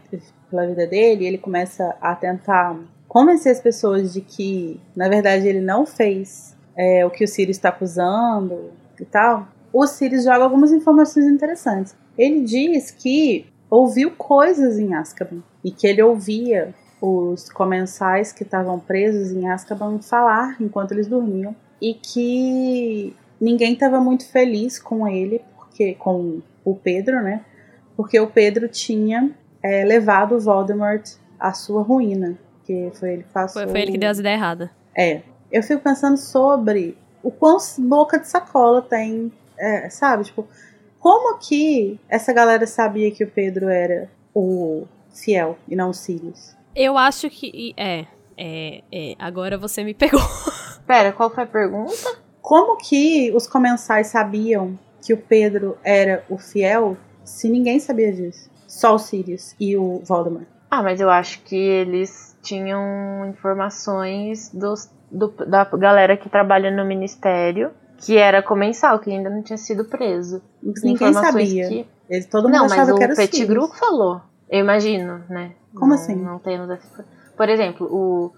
[0.49, 2.77] pela vida dele, ele começa a tentar
[3.07, 7.55] convencer as pessoas de que, na verdade, ele não fez é, o que o Sirius
[7.55, 9.47] está acusando e tal.
[9.73, 11.95] O Sirius joga algumas informações interessantes.
[12.15, 18.79] Ele diz que ouviu coisas em Azkaban e que ele ouvia os comensais que estavam
[18.79, 25.41] presos em Azkaban falar enquanto eles dormiam e que ninguém estava muito feliz com ele,
[25.57, 27.43] porque com o Pedro, né?
[27.97, 31.03] Porque o Pedro tinha é, levado o Voldemort
[31.39, 33.63] à sua ruína, que foi ele que passou.
[33.63, 34.69] Foi, foi ele que deu as ideias erradas.
[34.95, 35.23] É.
[35.51, 40.23] Eu fico pensando sobre o quão boca de sacola tem, é, sabe?
[40.23, 40.47] Tipo,
[40.99, 46.55] como que essa galera sabia que o Pedro era o fiel e não o Sirius?
[46.75, 47.73] Eu acho que.
[47.77, 48.05] É.
[48.35, 50.19] É, é, agora você me pegou.
[50.87, 52.17] Pera, qual foi a pergunta?
[52.41, 58.49] Como que os comensais sabiam que o Pedro era o fiel se ninguém sabia disso?
[58.67, 60.47] Só o Sirius e o Voldemort.
[60.69, 66.83] Ah, mas eu acho que eles tinham informações dos, do, da galera que trabalha no
[66.83, 67.71] ministério,
[68.03, 70.41] que era comensal, que ainda não tinha sido preso.
[70.61, 71.67] Mas ninguém sabia.
[71.69, 71.87] Que...
[72.09, 74.21] Ele, todo mundo não, achava mas que era o Pettigrew falou.
[74.49, 75.51] Eu imagino, né?
[75.73, 76.15] Como não, assim?
[76.15, 77.05] Não temos essa...
[77.35, 78.31] Por exemplo, o,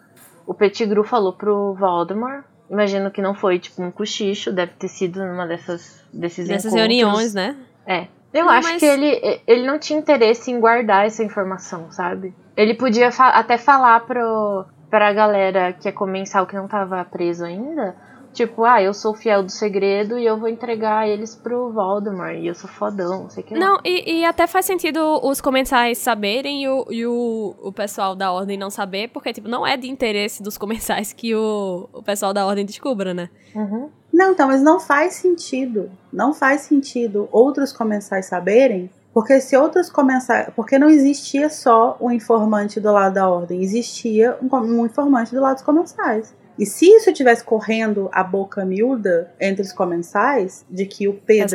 [0.48, 5.24] o Pettigrew falou pro Voldemort Imagino que não foi, tipo, um cochicho, deve ter sido
[5.24, 6.74] numa dessas, desses Dessas encontros.
[6.98, 7.56] reuniões, né?
[7.86, 8.08] É.
[8.34, 12.34] Eu Não, acho mas- que ele, ele não tinha interesse em guardar essa informação, sabe?
[12.58, 17.46] Ele podia fa- até falar pro, pra galera que é comensal que não tava preso
[17.46, 17.96] ainda,
[18.36, 22.48] tipo, ah, eu sou fiel do segredo e eu vou entregar eles pro Voldemort, e
[22.48, 23.60] eu sou fodão, não sei o que lá.
[23.60, 28.16] Não, e, e até faz sentido os comensais saberem e, o, e o, o pessoal
[28.16, 32.04] da ordem não saber, porque, tipo, não é de interesse dos comensais que o, o
[32.04, 33.30] pessoal da ordem descubra, né?
[33.56, 33.90] Uhum.
[34.14, 35.90] Não, então, mas não faz sentido.
[36.12, 40.50] Não faz sentido outros comensais saberem, porque se outros comensais.
[40.56, 45.42] Porque não existia só o informante do lado da ordem, existia um, um informante do
[45.42, 46.34] lado dos comensais.
[46.58, 51.46] E se isso estivesse correndo a boca miúda entre os comensais, de que o Pedro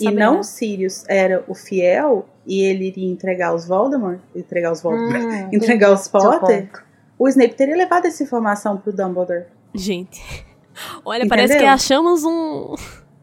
[0.00, 0.20] e saber.
[0.20, 0.40] não né?
[0.40, 5.48] o Sirius era o fiel e ele iria entregar os Voldemort, entregar os Voldemort, Hum,
[5.52, 6.70] entregar os Potter,
[7.18, 9.46] o Snape teria levado essa informação pro Dumbledore.
[9.74, 10.22] Gente.
[11.04, 11.74] Olha, parece que Entendeu?
[11.74, 12.74] achamos um,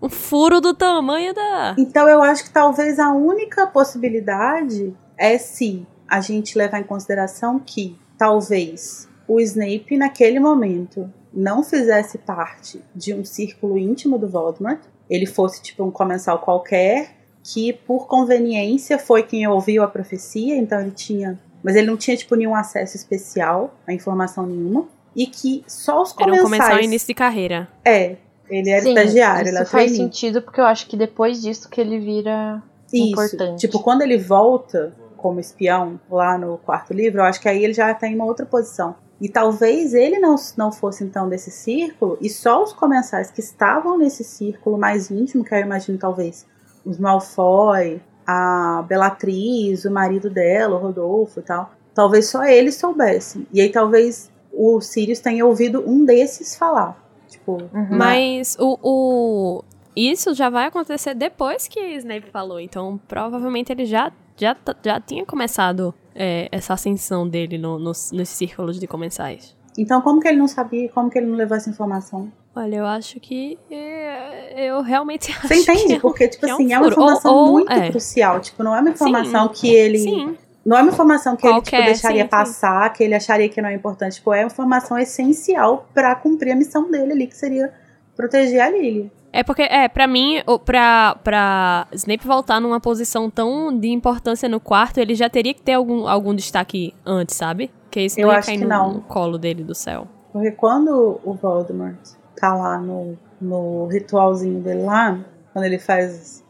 [0.01, 1.75] um furo do tamanho da.
[1.77, 7.59] Então eu acho que talvez a única possibilidade é se a gente levar em consideração
[7.59, 14.79] que talvez o Snape naquele momento não fizesse parte de um círculo íntimo do Voldemort,
[15.09, 20.79] ele fosse tipo um comensal qualquer que por conveniência foi quem ouviu a profecia, então
[20.79, 25.63] ele tinha, mas ele não tinha tipo nenhum acesso especial a informação nenhuma e que
[25.67, 27.67] só os Era um comensais comensal início de carreira.
[27.83, 28.17] é,
[28.49, 31.67] ele era Sim, estagiário, ele isso era faz sentido porque eu acho que depois disso
[31.69, 32.61] que ele vira
[32.91, 33.07] Isso.
[33.11, 33.59] importante.
[33.59, 37.73] Tipo, quando ele volta como espião lá no quarto livro, eu acho que aí ele
[37.73, 38.95] já tá em uma outra posição.
[39.21, 43.97] E talvez ele não, não fosse então desse círculo, e só os comensais que estavam
[43.97, 46.45] nesse círculo mais íntimo, que eu imagino talvez
[46.85, 53.47] os Malfoy, a Bellatriz, o marido dela, o Rodolfo e tal, talvez só eles soubessem.
[53.53, 57.01] E aí talvez o Sirius tenha ouvido um desses falar.
[57.27, 57.87] Tipo, Uhum.
[57.97, 59.63] Mas o, o.
[59.95, 62.59] Isso já vai acontecer depois que Snape falou.
[62.59, 68.29] Então, provavelmente ele já, já, já tinha começado é, essa ascensão dele no, nos, nos
[68.29, 69.55] círculos de comensais.
[69.77, 70.89] então como que ele não sabia?
[70.89, 72.31] Como que ele não levou essa informação?
[72.55, 73.57] Olha, eu acho que.
[73.71, 75.85] é, eu realmente acho Você entende?
[75.87, 77.01] que é um- Porque, tipo que é um assim, é uma furo.
[77.01, 77.89] Ou- informação ou- muito é.
[77.89, 78.39] crucial.
[78.39, 79.97] Tipo, não é uma informação Sim, que ele.
[79.99, 80.37] Sim.
[80.65, 83.61] Não é uma informação que ele tipo, Qualquer, deixaria sim, passar, que ele acharia que
[83.61, 84.13] não é importante.
[84.15, 87.73] Tipo, é uma informação essencial pra cumprir a missão dele ali, que seria
[88.15, 89.11] proteger a Lily.
[89.33, 94.59] É porque, é, pra mim, pra, pra Snape voltar numa posição tão de importância no
[94.59, 97.71] quarto, ele já teria que ter algum, algum destaque antes, sabe?
[97.89, 98.93] Que isso Eu não ia cair que no, não.
[98.93, 100.07] no colo dele do céu.
[100.31, 101.97] Porque quando o Voldemort
[102.35, 105.19] tá lá no, no ritualzinho dele lá,
[105.51, 106.43] quando ele faz.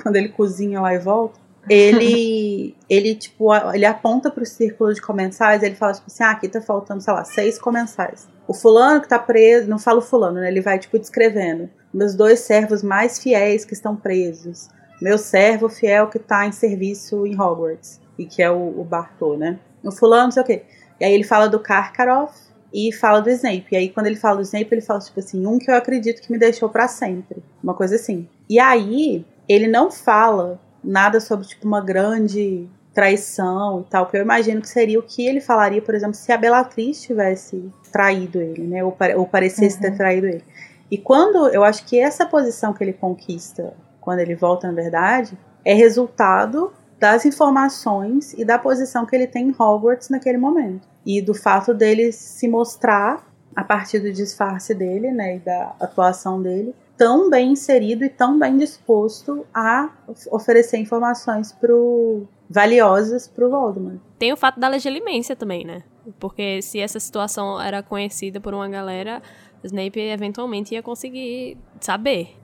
[0.00, 5.64] quando ele cozinha lá e volta, ele, ele, tipo, ele aponta pro círculo de comensais,
[5.64, 8.28] ele fala, tipo assim, ah, aqui tá faltando, sei lá, seis comensais.
[8.46, 10.48] O fulano que tá preso, não fala o fulano, né?
[10.48, 11.68] Ele vai, tipo, descrevendo.
[11.92, 14.68] Meus dois servos mais fiéis que estão presos.
[15.00, 18.00] Meu servo fiel que tá em serviço em Hogwarts.
[18.18, 19.58] E que é o, o Bartô, né?
[19.82, 20.62] O fulano, não sei o quê.
[21.00, 22.38] E aí ele fala do Karkaroff
[22.72, 23.66] e fala do Snape.
[23.72, 26.20] E aí quando ele fala do Snape, ele fala, tipo assim, um que eu acredito
[26.20, 27.42] que me deixou para sempre.
[27.62, 28.28] Uma coisa assim.
[28.48, 34.22] E aí, ele não fala nada sobre, tipo, uma grande traição e tal, que eu
[34.22, 38.66] imagino que seria o que ele falaria, por exemplo, se a Bellatrix tivesse traído ele,
[38.66, 39.82] né, ou, ou parecesse uhum.
[39.82, 40.44] ter traído ele.
[40.90, 45.38] E quando, eu acho que essa posição que ele conquista, quando ele volta na verdade,
[45.64, 50.86] é resultado das informações e da posição que ele tem em Hogwarts naquele momento.
[51.06, 53.26] E do fato dele se mostrar,
[53.56, 58.38] a partir do disfarce dele, né, e da atuação dele, tão bem inserido e tão
[58.38, 59.88] bem disposto a
[60.30, 63.98] oferecer informações pro valiosas pro Voldemort.
[64.18, 65.82] Tem o fato da legilimência também, né?
[66.18, 69.22] Porque se essa situação era conhecida por uma galera,
[69.66, 72.36] Snape eventualmente ia conseguir saber.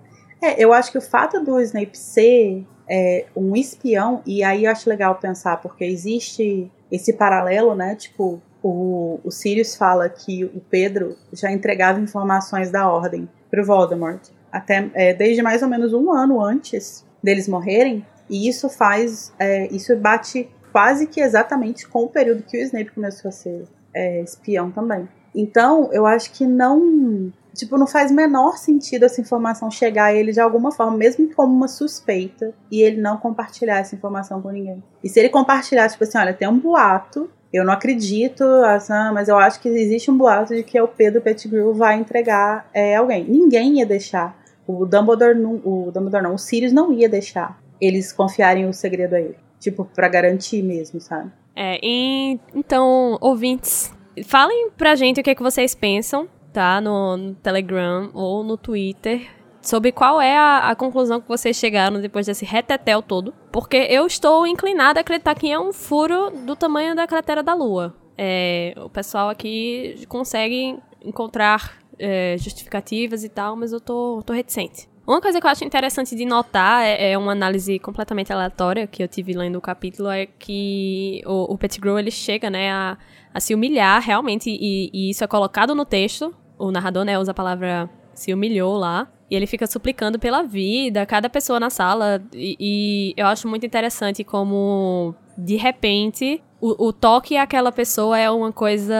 [0.43, 4.71] É, eu acho que o fato do Snape ser é, um espião, e aí eu
[4.71, 7.95] acho legal pensar, porque existe esse paralelo, né?
[7.97, 14.37] Tipo, o, o Sirius fala que o Pedro já entregava informações da ordem pro Voldemort
[14.57, 19.67] até é, desde mais ou menos um ano antes deles morrerem, e isso faz, é,
[19.69, 23.64] isso bate quase que exatamente com o período que o Snape começou a ser
[23.95, 25.09] é, espião também.
[25.37, 30.32] Então, eu acho que não, tipo, não faz menor sentido essa informação chegar a ele
[30.32, 34.82] de alguma forma, mesmo como uma suspeita, e ele não compartilhar essa informação com ninguém.
[35.05, 39.28] E se ele compartilhar, tipo assim, olha, tem um boato eu não acredito, assim, mas
[39.28, 43.24] eu acho que existe um boato de que o Pedro Pettigrew vai entregar é, alguém.
[43.24, 44.37] Ninguém ia deixar.
[44.66, 49.14] O Dumbledore, não, o Dumbledore não, o Sirius não ia deixar eles confiarem o segredo
[49.14, 49.37] a ele.
[49.61, 51.30] Tipo, para garantir mesmo, sabe?
[51.55, 53.91] É, e, então, ouvintes,
[54.25, 56.81] falem pra gente o que, é que vocês pensam, tá?
[56.81, 59.29] No, no Telegram ou no Twitter
[59.67, 63.35] sobre qual é a, a, conclusão que vocês chegaram depois desse retetel todo.
[63.51, 67.53] Porque eu estou inclinada a acreditar que é um furo do tamanho da cratera da
[67.53, 67.95] Lua.
[68.17, 74.89] É, o pessoal aqui consegue encontrar é, justificativas e tal, mas eu tô, tô reticente.
[75.07, 79.03] Uma coisa que eu acho interessante de notar é, é, uma análise completamente aleatória que
[79.03, 82.99] eu tive lendo o capítulo é que o, o Pettigrew ele chega, né, a,
[83.37, 86.34] a se humilhar realmente e, e, isso é colocado no texto.
[86.59, 89.12] O narrador, né, usa a palavra se humilhou lá.
[89.30, 92.24] E ele fica suplicando pela vida, cada pessoa na sala.
[92.32, 98.31] E, e eu acho muito interessante como, de repente, o, o toque àquela pessoa é
[98.31, 98.97] uma coisa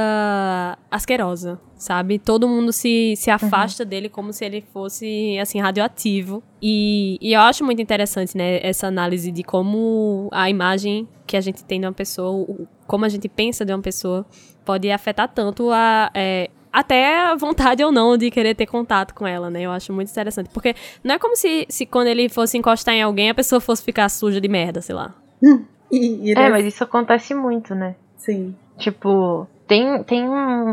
[0.91, 2.19] asquerosa, sabe?
[2.19, 3.89] Todo mundo se, se afasta uhum.
[3.89, 6.43] dele como se ele fosse, assim, radioativo.
[6.61, 11.41] E, e eu acho muito interessante, né, essa análise de como a imagem que a
[11.41, 12.47] gente tem de uma pessoa,
[12.87, 14.27] como a gente pensa de uma pessoa,
[14.65, 19.27] pode afetar tanto a, é, até a vontade ou não de querer ter contato com
[19.27, 19.63] ela, né?
[19.63, 20.51] Eu acho muito interessante.
[20.51, 23.83] Porque não é como se, se quando ele fosse encostar em alguém, a pessoa fosse
[23.83, 25.15] ficar suja de merda, sei lá.
[25.91, 27.95] e, e é, mas isso acontece muito, né?
[28.16, 28.55] Sim.
[28.78, 30.26] Tipo, tem, tem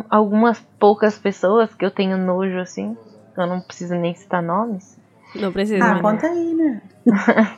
[0.10, 2.98] algumas poucas pessoas que eu tenho nojo, assim.
[3.38, 4.98] Eu não preciso nem citar nomes.
[5.36, 5.84] Não precisa.
[5.84, 6.02] Ah, né?
[6.02, 6.82] conta aí, né?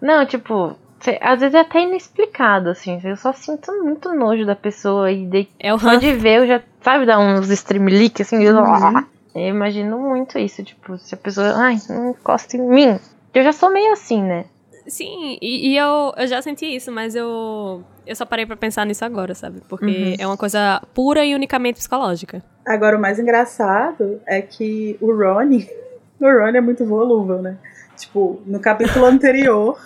[0.00, 0.76] não, tipo,
[1.20, 3.00] às vezes é até inexplicado, assim.
[3.02, 6.46] Eu só sinto muito nojo da pessoa e de, é o só de ver eu
[6.46, 8.46] já, sabe, dar uns streamlick assim.
[8.46, 9.04] Uhum.
[9.34, 12.98] Eu imagino muito isso, tipo, se a pessoa, ai, não encosta em mim.
[13.32, 14.44] Eu já sou meio assim, né?
[14.90, 18.84] Sim, e, e eu, eu já senti isso, mas eu, eu só parei para pensar
[18.84, 19.62] nisso agora, sabe?
[19.68, 20.16] Porque uhum.
[20.18, 22.42] é uma coisa pura e unicamente psicológica.
[22.66, 25.70] Agora, o mais engraçado é que o Ronnie,
[26.20, 27.56] o Ronnie é muito volúvel, né?
[27.96, 29.78] Tipo, no capítulo anterior,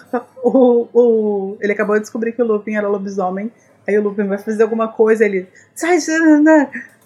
[0.43, 3.53] o, o, ele acabou de descobrir que o Lupin era lobisomem.
[3.87, 5.47] Aí o Lupin vai fazer alguma coisa, ele.
[5.75, 5.99] Sai,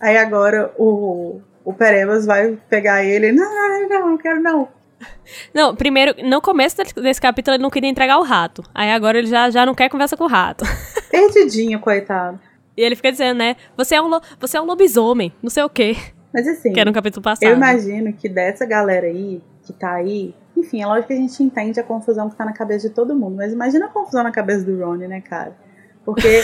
[0.00, 3.32] Aí agora o, o Perebas vai pegar ele.
[3.32, 4.68] Não, não, não, não quero não.
[5.54, 8.62] Não, primeiro, no começo desse capítulo ele não queria entregar o rato.
[8.74, 10.64] Aí agora ele já, já não quer conversa com o rato.
[11.10, 12.40] Perdidinho, coitado.
[12.76, 13.56] E ele fica dizendo, né?
[13.76, 15.96] Você é um, você é um lobisomem, não sei o quê.
[16.32, 16.72] Mas assim.
[16.72, 17.48] Que era no capítulo passado.
[17.48, 21.42] Eu imagino que dessa galera aí, que tá aí, enfim, é lógico que a gente
[21.42, 24.30] entende a confusão que tá na cabeça de todo mundo, mas imagina a confusão na
[24.30, 25.56] cabeça do Ronnie, né, cara?
[26.04, 26.42] Porque.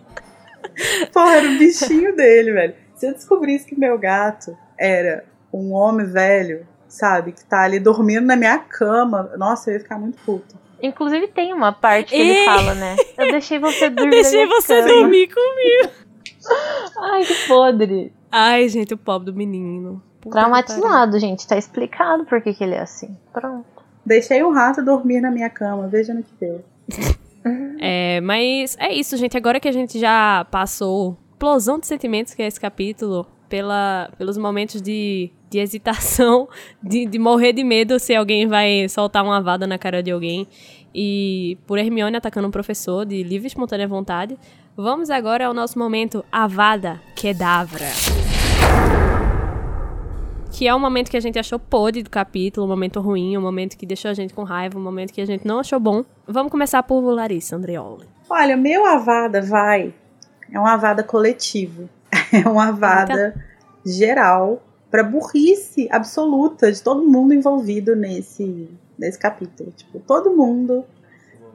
[1.12, 2.74] Porra, era o bichinho dele, velho.
[2.94, 8.26] Se eu descobrisse que meu gato era um homem velho, sabe, que tá ali dormindo
[8.26, 10.58] na minha cama, nossa, eu ia ficar muito puto.
[10.82, 12.30] Inclusive tem uma parte que Ei.
[12.30, 12.96] ele fala, né?
[13.18, 14.16] Eu deixei você dormir.
[14.16, 14.88] Eu deixei você cama.
[14.88, 15.90] dormir comigo.
[17.12, 18.12] Ai, que podre.
[18.32, 20.02] Ai, gente, o pobre do menino.
[20.20, 21.46] Puta Traumatizado, gente.
[21.46, 23.16] Tá explicado por que, que ele é assim.
[23.32, 23.66] Pronto.
[24.04, 26.64] Deixei o rato dormir na minha cama, veja no que deu.
[27.82, 29.34] É, mas é isso, gente.
[29.34, 34.38] Agora que a gente já passou explosão de sentimentos que é esse capítulo, pela, pelos
[34.38, 36.48] momentos de, de hesitação,
[36.82, 40.48] de, de morrer de medo se alguém vai soltar uma vada na cara de alguém,
[40.94, 44.38] e por Hermione atacando um professor de livre e espontânea vontade,
[44.76, 47.88] vamos agora ao nosso momento Avada Kedavra.
[50.52, 53.40] Que é um momento que a gente achou podre do capítulo, um momento ruim, um
[53.40, 56.04] momento que deixou a gente com raiva, um momento que a gente não achou bom.
[56.26, 58.06] Vamos começar por Larissa Andreoli.
[58.28, 59.94] Olha, meu Avada vai.
[60.52, 61.88] É um Avada coletivo.
[62.32, 63.34] É um Avada
[63.84, 69.70] geral para burrice absoluta de todo mundo envolvido nesse, nesse capítulo.
[69.72, 70.84] Tipo, todo mundo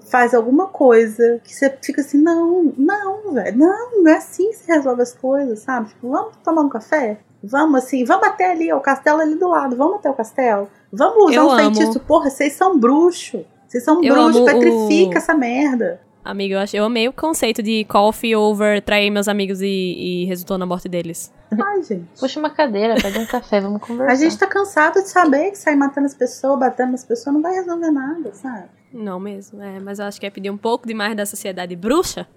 [0.10, 4.58] faz alguma coisa que você fica assim, não, não, velho, não, não é assim que
[4.58, 5.90] se resolve as coisas, sabe?
[5.90, 7.18] Tipo, vamos tomar um café?
[7.44, 10.70] Vamos assim, vamos até ali, ó, o castelo ali do lado, vamos até o castelo.
[10.92, 11.76] Vamos usar Eu um amo.
[11.76, 12.00] feitiço.
[12.02, 13.42] Porra, vocês são bruxos.
[13.68, 16.00] Vocês são Eu bruxos, amo petrifica o- essa merda.
[16.26, 20.26] Amiga, eu, achei, eu amei o conceito de coffee over trair meus amigos e, e
[20.26, 21.32] resultou na morte deles.
[21.52, 22.08] Ai, gente.
[22.20, 24.12] Puxa uma cadeira, pede um café, vamos conversar.
[24.12, 27.44] A gente tá cansado de saber que sair matando as pessoas, batendo nas pessoas, não
[27.44, 28.70] vai resolver nada, sabe?
[28.92, 32.28] Não mesmo, é, mas eu acho que é pedir um pouco demais da sociedade bruxa,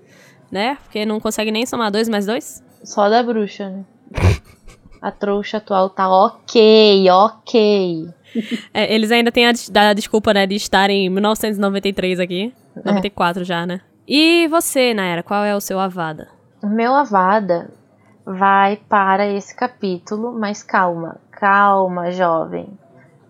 [0.52, 0.76] né?
[0.84, 2.62] Porque não consegue nem somar dois mais dois.
[2.84, 3.84] Só da bruxa, né?
[5.00, 8.08] A trouxa atual tá ok, ok.
[8.74, 12.52] É, eles ainda têm a, da desculpa, né, de estarem em 1993 aqui.
[12.84, 13.80] 94 já, né?
[14.06, 16.28] E você, Nayara, qual é o seu avada?
[16.62, 17.70] O meu Avada
[18.24, 22.68] vai para esse capítulo, mas calma, calma, jovem.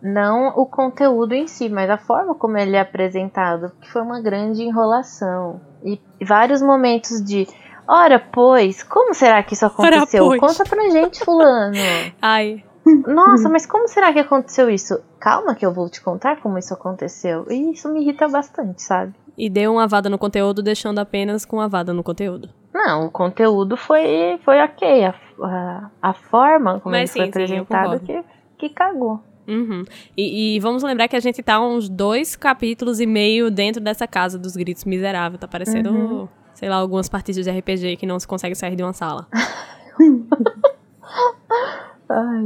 [0.01, 4.20] Não o conteúdo em si, mas a forma como ele é apresentado, que foi uma
[4.20, 5.61] grande enrolação.
[5.84, 7.49] E vários momentos de.
[7.86, 10.24] Ora, pois, como será que isso Ora, aconteceu?
[10.26, 11.74] pois." Conta pra gente, Fulano.
[12.22, 12.62] Ai,
[13.07, 15.01] Nossa, mas como será que aconteceu isso?
[15.20, 17.46] Calma que eu vou te contar como isso aconteceu.
[17.51, 19.12] E isso me irrita bastante, sabe?
[19.39, 22.51] E deu uma avada no conteúdo, deixando apenas com avada no conteúdo.
[22.74, 25.05] Não, o conteúdo foi, foi ok.
[25.05, 28.24] A, a, a forma como Mas ele foi sim, sim, eu apresentado que,
[28.59, 29.20] que cagou.
[29.47, 29.84] Uhum.
[30.16, 34.07] E, e vamos lembrar que a gente tá uns dois capítulos e meio dentro dessa
[34.07, 35.39] casa dos gritos miserável.
[35.39, 36.28] Tá parecendo, Uhum.
[36.53, 39.28] sei lá, algumas partidas de RPG que não se consegue sair de uma sala.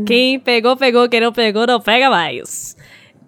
[0.06, 1.08] Quem pegou, pegou.
[1.08, 2.76] Quem não pegou, não pega mais.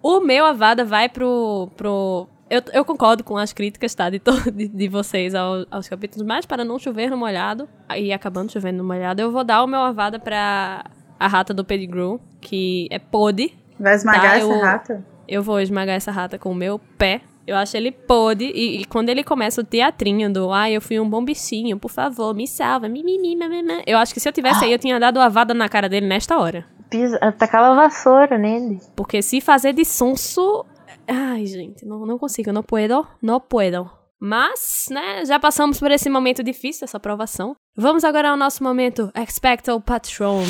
[0.01, 1.69] O meu Avada vai pro.
[1.75, 4.09] pro eu, eu concordo com as críticas, tá?
[4.09, 7.67] De, to, de, de vocês ao- aos capítulos, mas para não chover no molhado,
[7.97, 10.85] e acabando chovendo no molhado, eu vou dar o meu Avada pra
[11.19, 13.53] a rata do Pettigrew, que é podre.
[13.79, 15.05] Vai esmagar Tá, essa eu- rata?
[15.27, 17.21] Eu vou esmagar essa rata com o meu pé.
[17.47, 18.51] Eu acho ele podre.
[18.53, 21.89] E, e quando ele começa o teatrinho do ai, eu fui um bom bichinho, por
[21.89, 22.87] favor, me salva.
[22.87, 24.99] Mi, mi, mi, mi, mi, mi." Eu acho que se eu tivesse aí, eu tinha
[24.99, 26.65] dado a vada na cara dele nesta hora.
[26.89, 28.79] Pisa, tacava a vassoura nele.
[28.95, 30.63] Porque se fazer de sonso.
[31.07, 33.89] Ai, gente, não, não consigo, não puedo, não puedo.
[34.19, 37.55] Mas, né, já passamos por esse momento difícil, essa aprovação.
[37.75, 40.43] Vamos agora ao nosso momento Expecto Patronum.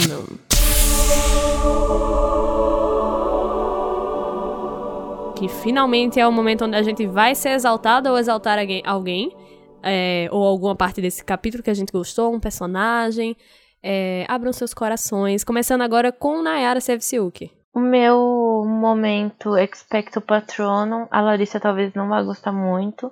[5.36, 9.36] Que finalmente é o momento onde a gente vai ser exaltado ou exaltar alguém,
[9.84, 13.36] é, ou alguma parte desse capítulo que a gente gostou, um personagem.
[13.84, 15.44] É, abram seus corações.
[15.44, 17.52] Começando agora com Nayara Sevciuk.
[17.76, 23.12] O meu momento Expecto Patronum, a Larissa talvez não vá gostar muito,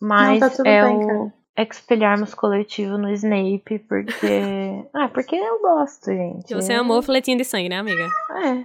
[0.00, 4.86] mas Não, tá é bem, o expelharmos coletivo no Snape, porque.
[4.94, 6.54] ah, porque eu gosto, gente.
[6.54, 8.08] Você amou o filetinho de sangue, né, amiga?
[8.44, 8.64] É,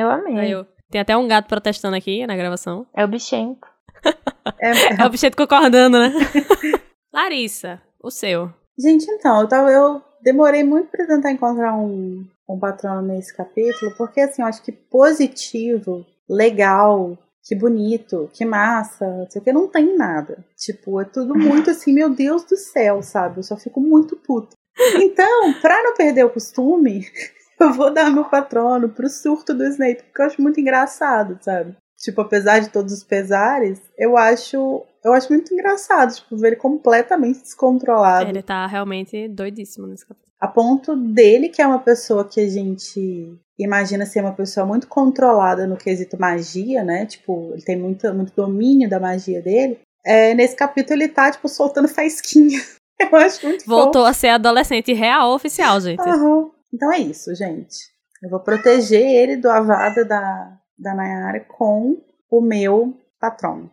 [0.00, 0.38] eu amei.
[0.38, 2.86] Aí eu- Tem até um gato protestando aqui na gravação.
[2.94, 3.60] É o bichento.
[4.58, 6.10] É- É o bicheto concordando, né?
[7.12, 8.50] Larissa, o seu.
[8.78, 12.24] Gente, então, eu, tava, eu demorei muito pra tentar encontrar um,
[12.54, 19.06] um patrono nesse capítulo, porque assim, eu acho que positivo, legal, que bonito, que massa,
[19.06, 20.44] não sei o que, não tem nada.
[20.56, 23.38] Tipo, é tudo muito assim, meu Deus do céu, sabe?
[23.38, 24.54] Eu só fico muito puta.
[24.96, 27.06] Então, pra não perder o costume,
[27.60, 31.76] eu vou dar meu patrono pro surto do Snape, porque eu acho muito engraçado, sabe?
[31.98, 34.86] Tipo, apesar de todos os pesares, eu acho.
[35.04, 38.28] Eu acho muito engraçado, tipo, ver ele completamente descontrolado.
[38.28, 40.29] Ele tá realmente doidíssimo nesse capítulo.
[40.40, 44.88] A ponto dele, que é uma pessoa que a gente imagina ser uma pessoa muito
[44.88, 47.04] controlada no quesito magia, né?
[47.04, 49.78] Tipo, ele tem muito, muito domínio da magia dele.
[50.04, 52.58] É, nesse capítulo ele tá, tipo, soltando faisquinha.
[52.98, 55.98] Eu acho muito Voltou a ser adolescente real oficial, gente.
[55.98, 56.08] fofo.
[56.08, 56.50] Aham.
[56.72, 57.76] Então é isso, gente.
[58.22, 61.96] Eu vou proteger ele do avada da, da Nayara com
[62.30, 63.70] o meu patrão.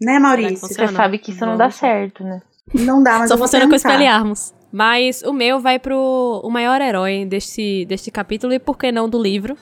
[0.00, 0.68] Né, Maurício?
[0.68, 1.88] Você sabe que isso não dá Vamos lá.
[1.88, 2.42] certo, né?
[2.74, 4.54] Não dá, mas Só funciona com espelharmos.
[4.72, 9.08] Mas o meu vai pro o maior herói deste, deste capítulo, e por que não
[9.08, 9.54] do livro,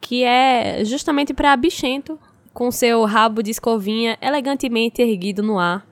[0.00, 2.18] que é justamente pra Bichento,
[2.54, 5.86] com seu rabo de escovinha elegantemente erguido no ar.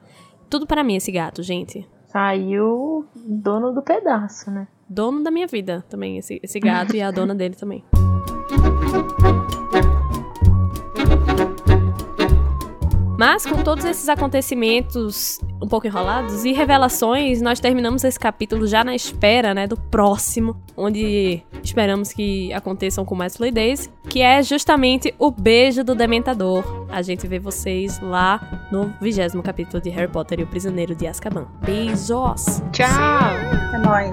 [0.49, 1.87] Tudo para mim esse gato, gente.
[2.07, 4.67] Saiu dono do pedaço, né?
[4.89, 7.83] Dono da minha vida também, esse, esse gato e a dona dele também.
[13.25, 18.83] Mas com todos esses acontecimentos um pouco enrolados e revelações, nós terminamos esse capítulo já
[18.83, 25.15] na espera, né, do próximo, onde esperamos que aconteçam com mais fluidez, que é justamente
[25.17, 26.85] o beijo do Dementador.
[26.89, 31.07] A gente vê vocês lá no vigésimo capítulo de Harry Potter e o Prisioneiro de
[31.07, 31.47] Azkaban.
[31.61, 32.61] Beijos!
[32.73, 32.89] Tchau!
[33.73, 34.11] É nóis.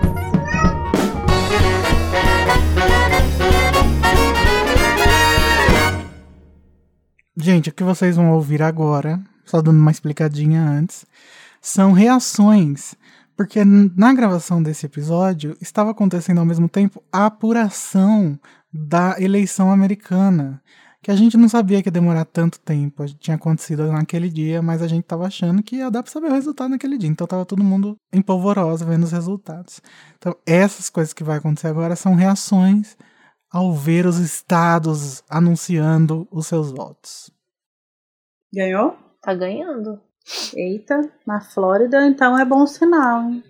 [7.40, 11.06] Gente, o que vocês vão ouvir agora, só dando uma explicadinha antes,
[11.60, 12.94] são reações.
[13.34, 18.38] Porque na gravação desse episódio estava acontecendo ao mesmo tempo a apuração
[18.70, 20.62] da eleição americana.
[21.02, 23.06] Que a gente não sabia que ia demorar tanto tempo.
[23.18, 26.34] Tinha acontecido naquele dia, mas a gente tava achando que ia dar pra saber o
[26.34, 27.08] resultado naquele dia.
[27.08, 29.80] Então tava todo mundo em polvorosa vendo os resultados.
[30.18, 32.98] Então, essas coisas que vai acontecer agora são reações
[33.52, 37.30] ao ver os estados anunciando os seus votos.
[38.52, 38.96] Ganhou?
[39.22, 40.00] Tá ganhando.
[40.54, 43.42] Eita, na Flórida, então é bom sinal, hein?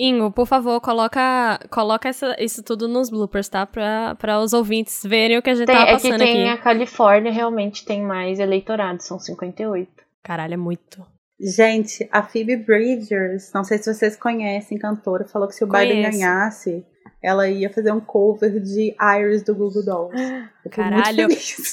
[0.00, 3.66] Ingo, por favor, coloca, coloca essa- isso tudo nos bloopers, tá?
[3.66, 6.48] Pra, pra os ouvintes verem o que a gente Tem- tava é que passando tem
[6.48, 6.58] aqui.
[6.58, 9.90] a Califórnia, realmente tem mais eleitorado, são 58.
[10.22, 11.04] Caralho, é muito.
[11.40, 16.02] Gente, a Phoebe Bridgers, não sei se vocês conhecem, cantora, falou que se o Biden
[16.02, 16.18] Conheço.
[16.18, 16.86] ganhasse,
[17.22, 20.22] ela ia fazer um cover de Iris do Google Dolls.
[20.64, 21.28] Eu Caralho.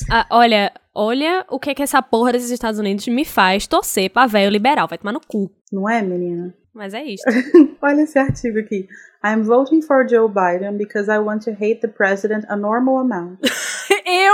[0.10, 4.28] Ah, olha, olha o que que essa porra desses Estados Unidos me faz torcer pra
[4.28, 4.88] velho liberal.
[4.88, 5.52] Vai tomar no cu.
[5.72, 6.54] Não é, menina?
[6.74, 7.24] Mas é isso.
[7.82, 8.88] Olha esse artigo aqui.
[9.24, 13.40] I'm voting for Joe Biden because I want to hate the president a normal amount.
[14.06, 14.34] Eu?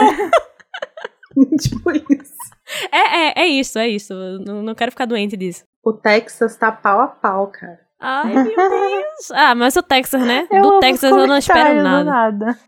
[1.62, 2.34] tipo isso.
[2.92, 4.14] É, é, é isso, é isso.
[4.14, 5.64] Eu não quero ficar doente disso.
[5.84, 7.80] O Texas tá pau a pau, cara.
[8.02, 9.32] Ai, meu Deus.
[9.32, 10.48] Ah, mas o Texas, né?
[10.52, 12.04] Eu Do Texas eu não espero nada.
[12.04, 12.60] nada.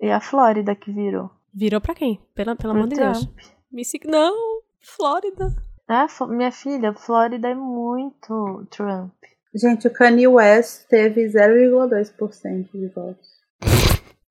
[0.00, 1.30] E a Flórida que virou.
[1.54, 2.20] Virou pra quem?
[2.34, 3.18] Pelo, pelo amor de Deus.
[3.20, 3.38] Trump.
[3.70, 4.34] Me sig- Não,
[4.80, 5.54] Flórida.
[5.88, 9.12] Ah, minha filha, Flórida é muito Trump.
[9.54, 13.28] Gente, o Kanye West teve 0,2% de votos.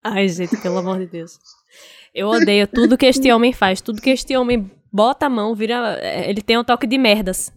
[0.04, 1.38] Ai, gente, pelo amor de Deus.
[2.14, 3.82] Eu odeio tudo que este homem faz.
[3.82, 5.98] Tudo que este homem bota a mão, vira.
[6.02, 7.54] é, Ele tem um toque de merdas.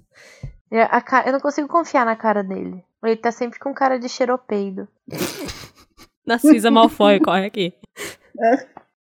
[0.82, 2.84] A ca- Eu não consigo confiar na cara dele.
[3.04, 4.88] Ele tá sempre com cara de cheiropeido.
[6.26, 7.74] Narcisa Malfoy, corre aqui.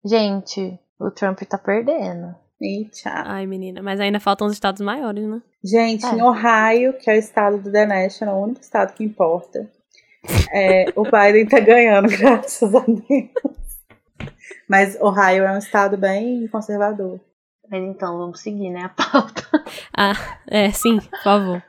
[0.06, 2.36] Gente, o Trump tá perdendo.
[2.62, 3.10] Eita.
[3.26, 5.42] Ai, menina, mas ainda faltam os estados maiores, né?
[5.64, 6.10] Gente, É.
[6.14, 9.70] em Ohio, que é o estado do The National, o único estado que importa,
[10.54, 13.30] é, o Biden tá ganhando, graças a Deus.
[14.70, 17.20] Mas Ohio é um estado bem conservador.
[17.74, 18.84] Mas então, vamos seguir, né?
[18.84, 19.42] A pauta.
[19.98, 20.14] Ah,
[20.46, 21.64] é, sim, por favor.